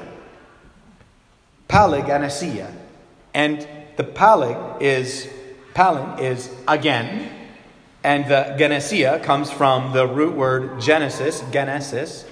Palingenesia. 1.67 2.71
And 3.33 3.67
the 3.97 4.03
palig 4.03 4.81
is 4.81 5.27
palin 5.73 6.17
is 6.19 6.49
again, 6.67 7.29
and 8.03 8.25
the 8.25 8.55
genesia 8.57 9.21
comes 9.23 9.51
from 9.51 9.93
the 9.93 10.07
root 10.07 10.35
word 10.35 10.81
genesis, 10.81 11.43
genesis, 11.51 12.25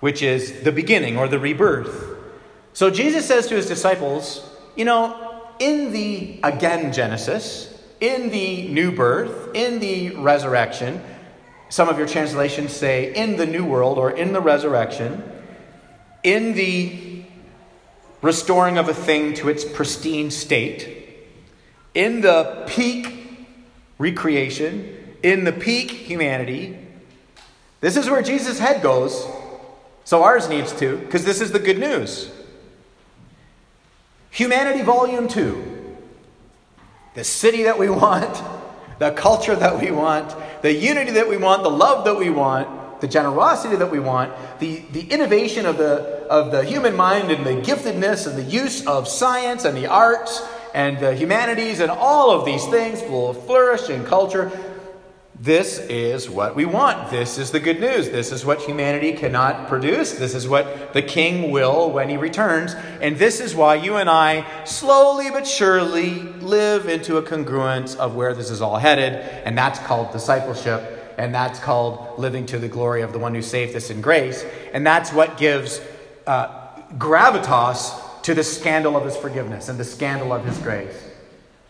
which 0.00 0.22
is 0.22 0.62
the 0.62 0.72
beginning 0.72 1.16
or 1.16 1.28
the 1.28 1.38
rebirth. 1.38 2.16
So 2.72 2.90
Jesus 2.90 3.24
says 3.24 3.46
to 3.46 3.54
his 3.54 3.66
disciples, 3.66 4.46
you 4.76 4.84
know, 4.84 5.48
in 5.58 5.92
the 5.92 6.40
again 6.42 6.92
Genesis, 6.92 7.72
in 8.00 8.30
the 8.30 8.68
new 8.68 8.90
birth, 8.90 9.54
in 9.54 9.78
the 9.78 10.16
resurrection, 10.16 11.00
some 11.68 11.88
of 11.88 11.98
your 11.98 12.06
translations 12.06 12.72
say 12.72 13.14
in 13.14 13.36
the 13.36 13.46
new 13.46 13.64
world 13.64 13.98
or 13.98 14.10
in 14.10 14.32
the 14.32 14.40
resurrection, 14.40 15.22
in 16.22 16.54
the 16.54 17.24
restoring 18.22 18.78
of 18.78 18.88
a 18.88 18.94
thing 18.94 19.34
to 19.34 19.48
its 19.48 19.64
pristine 19.64 20.30
state, 20.30 21.18
in 21.94 22.22
the 22.22 22.64
peak 22.66 23.24
recreation, 23.98 25.16
in 25.22 25.44
the 25.44 25.52
peak 25.52 25.90
humanity. 25.90 26.78
This 27.80 27.96
is 27.96 28.08
where 28.08 28.22
Jesus' 28.22 28.58
head 28.58 28.82
goes, 28.82 29.26
so 30.04 30.22
ours 30.22 30.48
needs 30.48 30.72
to, 30.80 30.96
because 30.98 31.24
this 31.24 31.40
is 31.40 31.52
the 31.52 31.58
good 31.58 31.78
news. 31.78 32.30
Humanity 34.30 34.82
Volume 34.82 35.28
2. 35.28 35.96
The 37.14 37.24
city 37.24 37.62
that 37.64 37.78
we 37.78 37.88
want, 37.90 38.42
the 38.98 39.12
culture 39.12 39.54
that 39.54 39.80
we 39.80 39.90
want, 39.90 40.34
the 40.64 40.72
unity 40.72 41.10
that 41.10 41.28
we 41.28 41.36
want, 41.36 41.62
the 41.62 41.68
love 41.68 42.06
that 42.06 42.16
we 42.16 42.30
want, 42.30 43.02
the 43.02 43.06
generosity 43.06 43.76
that 43.76 43.90
we 43.90 44.00
want, 44.00 44.32
the, 44.60 44.78
the 44.92 45.02
innovation 45.10 45.66
of 45.66 45.76
the, 45.76 46.26
of 46.30 46.52
the 46.52 46.64
human 46.64 46.96
mind 46.96 47.30
and 47.30 47.44
the 47.44 47.60
giftedness 47.70 48.26
and 48.26 48.38
the 48.38 48.50
use 48.50 48.86
of 48.86 49.06
science 49.06 49.66
and 49.66 49.76
the 49.76 49.86
arts 49.86 50.42
and 50.72 50.98
the 51.00 51.14
humanities 51.14 51.80
and 51.80 51.90
all 51.90 52.30
of 52.30 52.46
these 52.46 52.64
things 52.68 53.02
will 53.02 53.34
flourish 53.34 53.90
in 53.90 54.06
culture. 54.06 54.50
This 55.44 55.78
is 55.78 56.30
what 56.30 56.56
we 56.56 56.64
want. 56.64 57.10
This 57.10 57.36
is 57.36 57.50
the 57.50 57.60
good 57.60 57.78
news. 57.78 58.08
This 58.08 58.32
is 58.32 58.46
what 58.46 58.62
humanity 58.62 59.12
cannot 59.12 59.68
produce. 59.68 60.12
This 60.12 60.34
is 60.34 60.48
what 60.48 60.94
the 60.94 61.02
king 61.02 61.50
will 61.50 61.90
when 61.90 62.08
he 62.08 62.16
returns. 62.16 62.72
And 63.02 63.18
this 63.18 63.40
is 63.40 63.54
why 63.54 63.74
you 63.74 63.96
and 63.96 64.08
I 64.08 64.64
slowly 64.64 65.28
but 65.30 65.46
surely 65.46 66.14
live 66.14 66.88
into 66.88 67.18
a 67.18 67.22
congruence 67.22 67.94
of 67.94 68.14
where 68.14 68.32
this 68.32 68.48
is 68.48 68.62
all 68.62 68.78
headed. 68.78 69.12
And 69.44 69.58
that's 69.58 69.78
called 69.80 70.12
discipleship. 70.12 71.14
And 71.18 71.34
that's 71.34 71.58
called 71.58 72.18
living 72.18 72.46
to 72.46 72.58
the 72.58 72.68
glory 72.68 73.02
of 73.02 73.12
the 73.12 73.18
one 73.18 73.34
who 73.34 73.42
saved 73.42 73.76
us 73.76 73.90
in 73.90 74.00
grace. 74.00 74.46
And 74.72 74.86
that's 74.86 75.12
what 75.12 75.36
gives 75.36 75.78
uh, 76.26 76.74
gravitas 76.96 78.22
to 78.22 78.32
the 78.32 78.44
scandal 78.44 78.96
of 78.96 79.04
his 79.04 79.14
forgiveness 79.18 79.68
and 79.68 79.78
the 79.78 79.84
scandal 79.84 80.32
of 80.32 80.42
his 80.46 80.56
grace. 80.56 81.03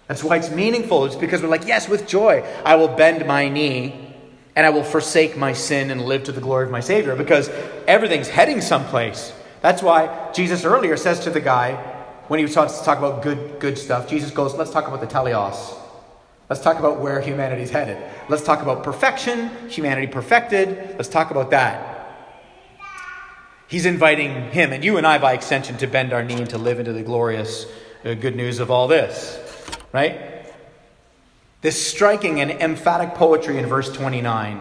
That's 0.07 0.23
why 0.23 0.37
it's 0.37 0.51
meaningful. 0.51 1.07
It's 1.07 1.17
because 1.17 1.43
we're 1.43 1.49
like, 1.49 1.67
yes, 1.67 1.88
with 1.88 2.07
joy, 2.07 2.45
I 2.64 2.77
will 2.77 2.88
bend 2.88 3.27
my 3.27 3.49
knee 3.49 4.14
and 4.57 4.67
I 4.67 4.71
will 4.71 4.85
forsake 4.85 5.37
my 5.37 5.53
sin 5.53 5.90
and 5.90 6.03
live 6.03 6.25
to 6.25 6.33
the 6.33 6.40
glory 6.40 6.67
of 6.67 6.71
my 6.71 6.81
Savior 6.81 7.17
because 7.17 7.49
everything's 7.87 8.29
heading 8.29 8.61
someplace. 8.61 9.33
That's 9.62 9.83
why 9.83 10.31
Jesus 10.35 10.64
earlier 10.64 10.97
says 10.97 11.21
to 11.21 11.31
the 11.31 11.40
guy, 11.40 11.75
when 12.29 12.38
he 12.40 12.47
starts 12.47 12.79
to 12.79 12.85
talk 12.85 12.99
about 12.99 13.23
good, 13.23 13.59
good 13.61 13.79
stuff, 13.79 14.09
Jesus 14.09 14.31
goes, 14.31 14.55
let's 14.55 14.71
talk 14.71 14.87
about 14.87 15.01
the 15.01 15.07
teleos. 15.07 15.75
Let's 16.51 16.62
talk 16.62 16.79
about 16.79 17.01
where 17.01 17.21
humanity's 17.21 17.71
headed. 17.71 17.97
Let's 18.29 18.45
talk 18.45 18.61
about 18.61 18.85
perfection, 18.85 19.51
humanity 19.69 20.07
perfected. 20.07 20.97
Let's 20.97 21.09
talk 21.09 21.31
about 21.31 21.51
that. 21.51 21.90
He's 23.67 23.87
inviting 23.87 24.51
him 24.51 24.73
and 24.73 24.85
you 24.85 24.99
and 24.99 25.07
I, 25.07 25.19
by 25.19 25.33
extension, 25.33 25.79
to 25.79 25.87
bend 25.87 26.12
our 26.12 26.23
knee 26.23 26.35
and 26.35 26.51
to 26.51 26.59
live 26.59 26.79
into 26.79 26.93
the 26.93 27.03
glorious 27.03 27.67
uh, 28.05 28.12
good 28.12 28.37
news 28.37 28.61
of 28.61 28.71
all 28.71 28.87
this 28.87 29.40
right? 29.95 30.45
This 31.63 31.87
striking 31.87 32.41
and 32.41 32.51
emphatic 32.51 33.15
poetry 33.15 33.59
in 33.59 33.67
verse 33.67 33.91
29, 33.91 34.61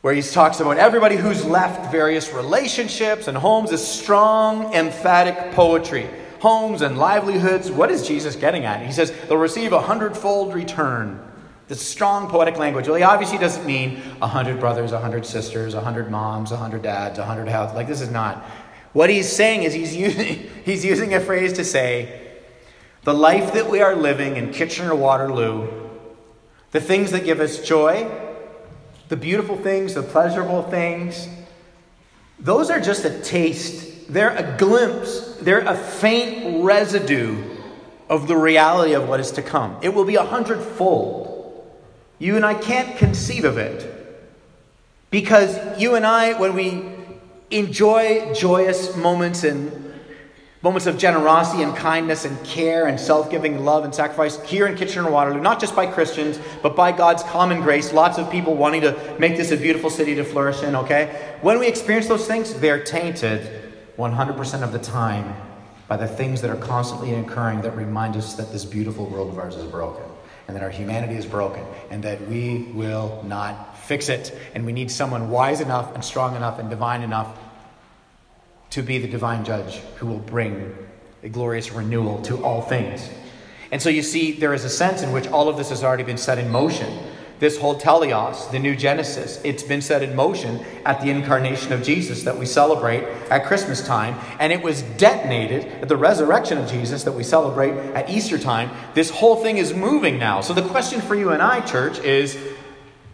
where 0.00 0.14
he 0.14 0.22
talks 0.22 0.58
about 0.58 0.78
everybody 0.78 1.14
who's 1.14 1.44
left 1.44 1.92
various 1.92 2.32
relationships 2.32 3.28
and 3.28 3.36
homes, 3.36 3.70
is 3.70 3.86
strong, 3.86 4.74
emphatic 4.74 5.52
poetry. 5.54 6.08
Homes 6.40 6.82
and 6.82 6.98
livelihoods. 6.98 7.70
What 7.70 7.92
is 7.92 8.08
Jesus 8.08 8.34
getting 8.34 8.64
at? 8.64 8.84
He 8.84 8.90
says 8.90 9.12
they'll 9.28 9.36
receive 9.36 9.72
a 9.72 9.80
hundredfold 9.80 10.54
return. 10.54 11.20
This 11.68 11.86
strong 11.86 12.28
poetic 12.28 12.56
language. 12.56 12.88
Well, 12.88 12.96
he 12.96 13.04
obviously 13.04 13.38
doesn't 13.38 13.64
mean 13.64 14.02
a 14.20 14.26
hundred 14.26 14.58
brothers, 14.58 14.90
a 14.90 14.98
hundred 14.98 15.24
sisters, 15.24 15.74
a 15.74 15.80
hundred 15.80 16.10
moms, 16.10 16.50
a 16.50 16.56
hundred 16.56 16.82
dads, 16.82 17.20
a 17.20 17.24
hundred 17.24 17.46
houses. 17.46 17.76
Like 17.76 17.86
this 17.86 18.00
is 18.00 18.10
not. 18.10 18.44
What 18.94 19.08
he's 19.08 19.30
saying 19.30 19.62
is 19.62 19.72
he's 19.72 19.94
using, 19.94 20.50
he's 20.64 20.84
using 20.84 21.14
a 21.14 21.20
phrase 21.20 21.52
to 21.52 21.64
say 21.64 22.21
the 23.04 23.14
life 23.14 23.52
that 23.54 23.70
we 23.70 23.80
are 23.80 23.96
living 23.96 24.36
in 24.36 24.52
Kitchener 24.52 24.94
Waterloo, 24.94 25.68
the 26.70 26.80
things 26.80 27.10
that 27.10 27.24
give 27.24 27.40
us 27.40 27.66
joy, 27.66 28.10
the 29.08 29.16
beautiful 29.16 29.56
things, 29.56 29.94
the 29.94 30.02
pleasurable 30.02 30.62
things, 30.62 31.28
those 32.38 32.70
are 32.70 32.80
just 32.80 33.04
a 33.04 33.20
taste 33.20 33.92
they're 34.12 34.36
a 34.36 34.56
glimpse, 34.58 35.36
they're 35.36 35.60
a 35.60 35.74
faint 35.74 36.62
residue 36.62 37.42
of 38.10 38.28
the 38.28 38.36
reality 38.36 38.92
of 38.92 39.08
what 39.08 39.20
is 39.20 39.30
to 39.32 39.42
come. 39.42 39.78
It 39.80 39.94
will 39.94 40.04
be 40.04 40.16
a 40.16 40.24
hundredfold. 40.24 41.28
You 42.18 42.36
and 42.36 42.44
I 42.44 42.54
can't 42.54 42.96
conceive 42.98 43.44
of 43.44 43.56
it. 43.56 43.88
Because 45.10 45.80
you 45.80 45.94
and 45.94 46.06
I, 46.06 46.38
when 46.38 46.54
we 46.54 46.84
enjoy 47.50 48.34
joyous 48.34 48.96
moments 48.96 49.44
and 49.44 49.91
moments 50.62 50.86
of 50.86 50.96
generosity 50.96 51.62
and 51.62 51.76
kindness 51.76 52.24
and 52.24 52.42
care 52.44 52.86
and 52.86 52.98
self 52.98 53.30
giving 53.30 53.64
love 53.64 53.84
and 53.84 53.94
sacrifice 53.94 54.40
here 54.42 54.66
in 54.66 54.76
Kitchener 54.76 55.10
Waterloo, 55.10 55.40
not 55.40 55.60
just 55.60 55.74
by 55.74 55.86
Christians, 55.86 56.38
but 56.62 56.76
by 56.76 56.92
God's 56.92 57.22
common 57.24 57.60
grace. 57.60 57.92
Lots 57.92 58.18
of 58.18 58.30
people 58.30 58.54
wanting 58.54 58.82
to 58.82 59.16
make 59.18 59.36
this 59.36 59.50
a 59.50 59.56
beautiful 59.56 59.90
city 59.90 60.14
to 60.14 60.24
flourish 60.24 60.62
in, 60.62 60.76
okay? 60.76 61.36
When 61.42 61.58
we 61.58 61.66
experience 61.66 62.06
those 62.06 62.26
things, 62.26 62.54
they're 62.54 62.82
tainted 62.82 63.72
100% 63.98 64.62
of 64.62 64.72
the 64.72 64.78
time 64.78 65.34
by 65.88 65.96
the 65.96 66.08
things 66.08 66.40
that 66.40 66.50
are 66.50 66.56
constantly 66.56 67.12
occurring 67.14 67.60
that 67.62 67.76
remind 67.76 68.16
us 68.16 68.34
that 68.34 68.52
this 68.52 68.64
beautiful 68.64 69.06
world 69.06 69.30
of 69.30 69.38
ours 69.38 69.56
is 69.56 69.66
broken 69.70 70.04
and 70.46 70.56
that 70.56 70.62
our 70.62 70.70
humanity 70.70 71.14
is 71.14 71.26
broken 71.26 71.64
and 71.90 72.02
that 72.02 72.26
we 72.28 72.70
will 72.72 73.22
not 73.26 73.76
fix 73.78 74.08
it. 74.08 74.38
And 74.54 74.64
we 74.64 74.72
need 74.72 74.90
someone 74.90 75.28
wise 75.28 75.60
enough 75.60 75.94
and 75.94 76.04
strong 76.04 76.36
enough 76.36 76.58
and 76.58 76.70
divine 76.70 77.02
enough 77.02 77.36
to 78.72 78.82
be 78.82 78.98
the 78.98 79.08
divine 79.08 79.44
judge 79.44 79.76
who 79.96 80.06
will 80.06 80.18
bring 80.18 80.74
a 81.22 81.28
glorious 81.28 81.72
renewal 81.72 82.20
to 82.22 82.42
all 82.42 82.62
things. 82.62 83.08
And 83.70 83.80
so 83.80 83.90
you 83.90 84.02
see, 84.02 84.32
there 84.32 84.54
is 84.54 84.64
a 84.64 84.70
sense 84.70 85.02
in 85.02 85.12
which 85.12 85.26
all 85.28 85.48
of 85.48 85.58
this 85.58 85.68
has 85.68 85.84
already 85.84 86.02
been 86.02 86.16
set 86.16 86.38
in 86.38 86.50
motion. 86.50 86.98
This 87.38 87.58
whole 87.58 87.78
teleos, 87.78 88.50
the 88.50 88.58
new 88.58 88.74
Genesis, 88.74 89.40
it's 89.44 89.62
been 89.62 89.82
set 89.82 90.02
in 90.02 90.16
motion 90.16 90.64
at 90.86 91.00
the 91.02 91.10
incarnation 91.10 91.72
of 91.72 91.82
Jesus 91.82 92.22
that 92.22 92.38
we 92.38 92.46
celebrate 92.46 93.02
at 93.30 93.44
Christmas 93.44 93.84
time. 93.86 94.18
And 94.38 94.52
it 94.52 94.62
was 94.62 94.82
detonated 94.96 95.66
at 95.82 95.88
the 95.88 95.96
resurrection 95.96 96.56
of 96.56 96.70
Jesus 96.70 97.04
that 97.04 97.12
we 97.12 97.24
celebrate 97.24 97.72
at 97.94 98.08
Easter 98.08 98.38
time. 98.38 98.70
This 98.94 99.10
whole 99.10 99.36
thing 99.36 99.58
is 99.58 99.74
moving 99.74 100.18
now. 100.18 100.40
So 100.40 100.54
the 100.54 100.62
question 100.62 101.00
for 101.02 101.14
you 101.14 101.30
and 101.30 101.42
I, 101.42 101.60
church, 101.60 101.98
is 101.98 102.38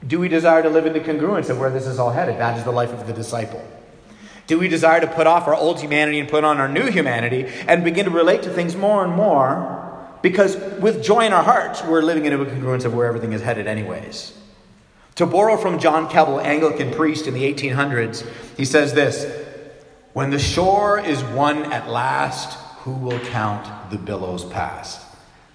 do 0.07 0.21
we 0.21 0.29
desire 0.29 0.63
to 0.63 0.69
live 0.69 0.87
in 0.87 0.93
the 0.93 1.01
congruence 1.01 1.51
of 1.51 1.59
where 1.59 1.71
this 1.71 1.87
is 1.87 1.99
all 1.99 2.11
headed? 2.11 2.39
That 2.39 2.57
is 2.59 2.65
the 2.65 2.71
life 2.71 2.93
of 2.93 3.09
the 3.09 3.13
disciple. 3.13 3.65
Do 4.49 4.59
we 4.59 4.67
desire 4.67 4.99
to 5.01 5.07
put 5.07 5.27
off 5.27 5.47
our 5.47 5.55
old 5.55 5.79
humanity 5.79 6.19
and 6.19 6.29
put 6.29 6.43
on 6.43 6.57
our 6.57 6.69
new 6.69 6.91
humanity 6.91 7.45
and 7.69 7.85
begin 7.85 8.07
to 8.07 8.11
relate 8.11 8.43
to 8.45 8.51
things 8.51 8.75
more 8.75 9.05
and 9.05 9.13
more? 9.13 9.79
Because 10.23 10.57
with 10.81 11.05
joy 11.05 11.27
in 11.27 11.35
our 11.35 11.45
hearts, 11.45 11.85
we're 11.85 12.01
living 12.01 12.25
in 12.25 12.33
a 12.33 12.39
congruence 12.39 12.87
of 12.87 12.95
where 12.95 13.07
everything 13.07 13.35
is 13.35 13.43
headed, 13.43 13.67
anyways. 13.67 14.37
To 15.17 15.27
borrow 15.27 15.59
from 15.59 15.79
John 15.79 16.09
Keble, 16.09 16.43
Anglican 16.43 16.93
priest 16.93 17.27
in 17.27 17.35
the 17.35 17.43
1800s, 17.53 18.27
he 18.57 18.65
says 18.65 18.95
this 18.95 19.27
When 20.15 20.31
the 20.31 20.39
shore 20.39 20.99
is 20.99 21.23
won 21.23 21.71
at 21.71 21.91
last, 21.91 22.59
who 22.79 22.93
will 22.93 23.21
count 23.21 23.91
the 23.91 23.99
billows 23.99 24.47
past? 24.47 25.05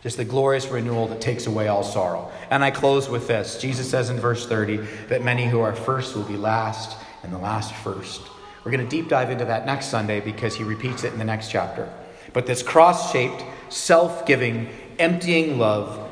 Just 0.03 0.17
the 0.17 0.25
glorious 0.25 0.67
renewal 0.67 1.07
that 1.07 1.19
takes 1.19 1.47
away 1.47 1.67
all 1.67 1.83
sorrow. 1.83 2.31
And 2.51 2.63
I 2.63 2.69
close 2.69 3.09
with 3.09 3.27
this 3.27 3.59
Jesus 3.59 3.89
says 3.89 4.11
in 4.11 4.19
verse 4.19 4.45
30 4.45 4.77
that 5.07 5.23
many 5.23 5.47
who 5.47 5.61
are 5.61 5.73
first 5.73 6.15
will 6.15 6.23
be 6.23 6.37
last, 6.37 6.95
and 7.23 7.33
the 7.33 7.39
last 7.39 7.73
first. 7.73 8.21
We're 8.63 8.71
going 8.71 8.87
to 8.87 8.89
deep 8.89 9.09
dive 9.09 9.29
into 9.29 9.45
that 9.45 9.65
next 9.65 9.87
Sunday 9.87 10.19
because 10.19 10.55
he 10.55 10.63
repeats 10.63 11.03
it 11.03 11.13
in 11.13 11.19
the 11.19 11.25
next 11.25 11.51
chapter. 11.51 11.91
But 12.31 12.45
this 12.45 12.63
cross 12.63 13.11
shaped, 13.11 13.43
self 13.69 14.25
giving, 14.25 14.69
emptying 14.99 15.59
love, 15.59 16.09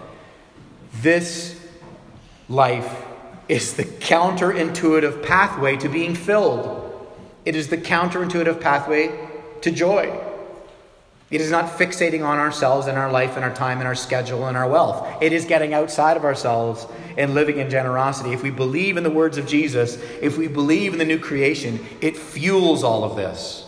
this 0.95 1.59
life 2.49 3.05
is 3.47 3.75
the 3.75 3.85
counterintuitive 3.85 5.23
pathway 5.23 5.77
to 5.77 5.89
being 5.89 6.15
filled. 6.15 6.77
It 7.45 7.55
is 7.55 7.69
the 7.69 7.77
counterintuitive 7.77 8.61
pathway 8.61 9.17
to 9.61 9.71
joy. 9.71 10.30
It 11.31 11.39
is 11.39 11.49
not 11.49 11.77
fixating 11.77 12.25
on 12.25 12.37
ourselves 12.37 12.87
and 12.87 12.97
our 12.97 13.09
life 13.09 13.37
and 13.37 13.45
our 13.45 13.55
time 13.55 13.79
and 13.79 13.87
our 13.87 13.95
schedule 13.95 14.47
and 14.47 14.57
our 14.57 14.67
wealth. 14.67 15.21
It 15.21 15.31
is 15.31 15.45
getting 15.45 15.73
outside 15.73 16.17
of 16.17 16.25
ourselves 16.25 16.85
and 17.17 17.33
living 17.33 17.57
in 17.57 17.69
generosity. 17.69 18.33
If 18.33 18.43
we 18.43 18.51
believe 18.51 18.97
in 18.97 19.03
the 19.03 19.09
words 19.09 19.37
of 19.37 19.47
Jesus, 19.47 19.95
if 20.21 20.37
we 20.37 20.47
believe 20.47 20.91
in 20.91 20.99
the 20.99 21.05
new 21.05 21.19
creation, 21.19 21.79
it 22.01 22.17
fuels 22.17 22.83
all 22.83 23.05
of 23.05 23.15
this. 23.15 23.65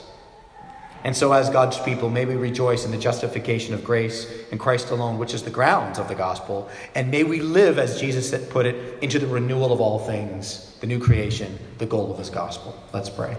And 1.05 1.15
so, 1.15 1.33
as 1.33 1.49
God's 1.49 1.77
people, 1.79 2.09
may 2.09 2.25
we 2.25 2.35
rejoice 2.35 2.85
in 2.85 2.91
the 2.91 2.97
justification 2.97 3.73
of 3.73 3.83
grace 3.83 4.25
in 4.51 4.57
Christ 4.57 4.89
alone, 4.89 5.17
which 5.17 5.33
is 5.33 5.43
the 5.43 5.49
grounds 5.49 5.99
of 5.99 6.07
the 6.07 6.15
gospel. 6.15 6.69
And 6.95 7.11
may 7.11 7.23
we 7.23 7.41
live, 7.41 7.77
as 7.77 7.99
Jesus 7.99 8.33
put 8.47 8.65
it, 8.65 9.03
into 9.03 9.19
the 9.19 9.27
renewal 9.27 9.73
of 9.73 9.81
all 9.81 9.99
things, 9.99 10.75
the 10.79 10.87
new 10.87 10.99
creation, 10.99 11.59
the 11.77 11.85
goal 11.85 12.11
of 12.11 12.17
his 12.17 12.29
gospel. 12.29 12.81
Let's 12.93 13.09
pray. 13.09 13.35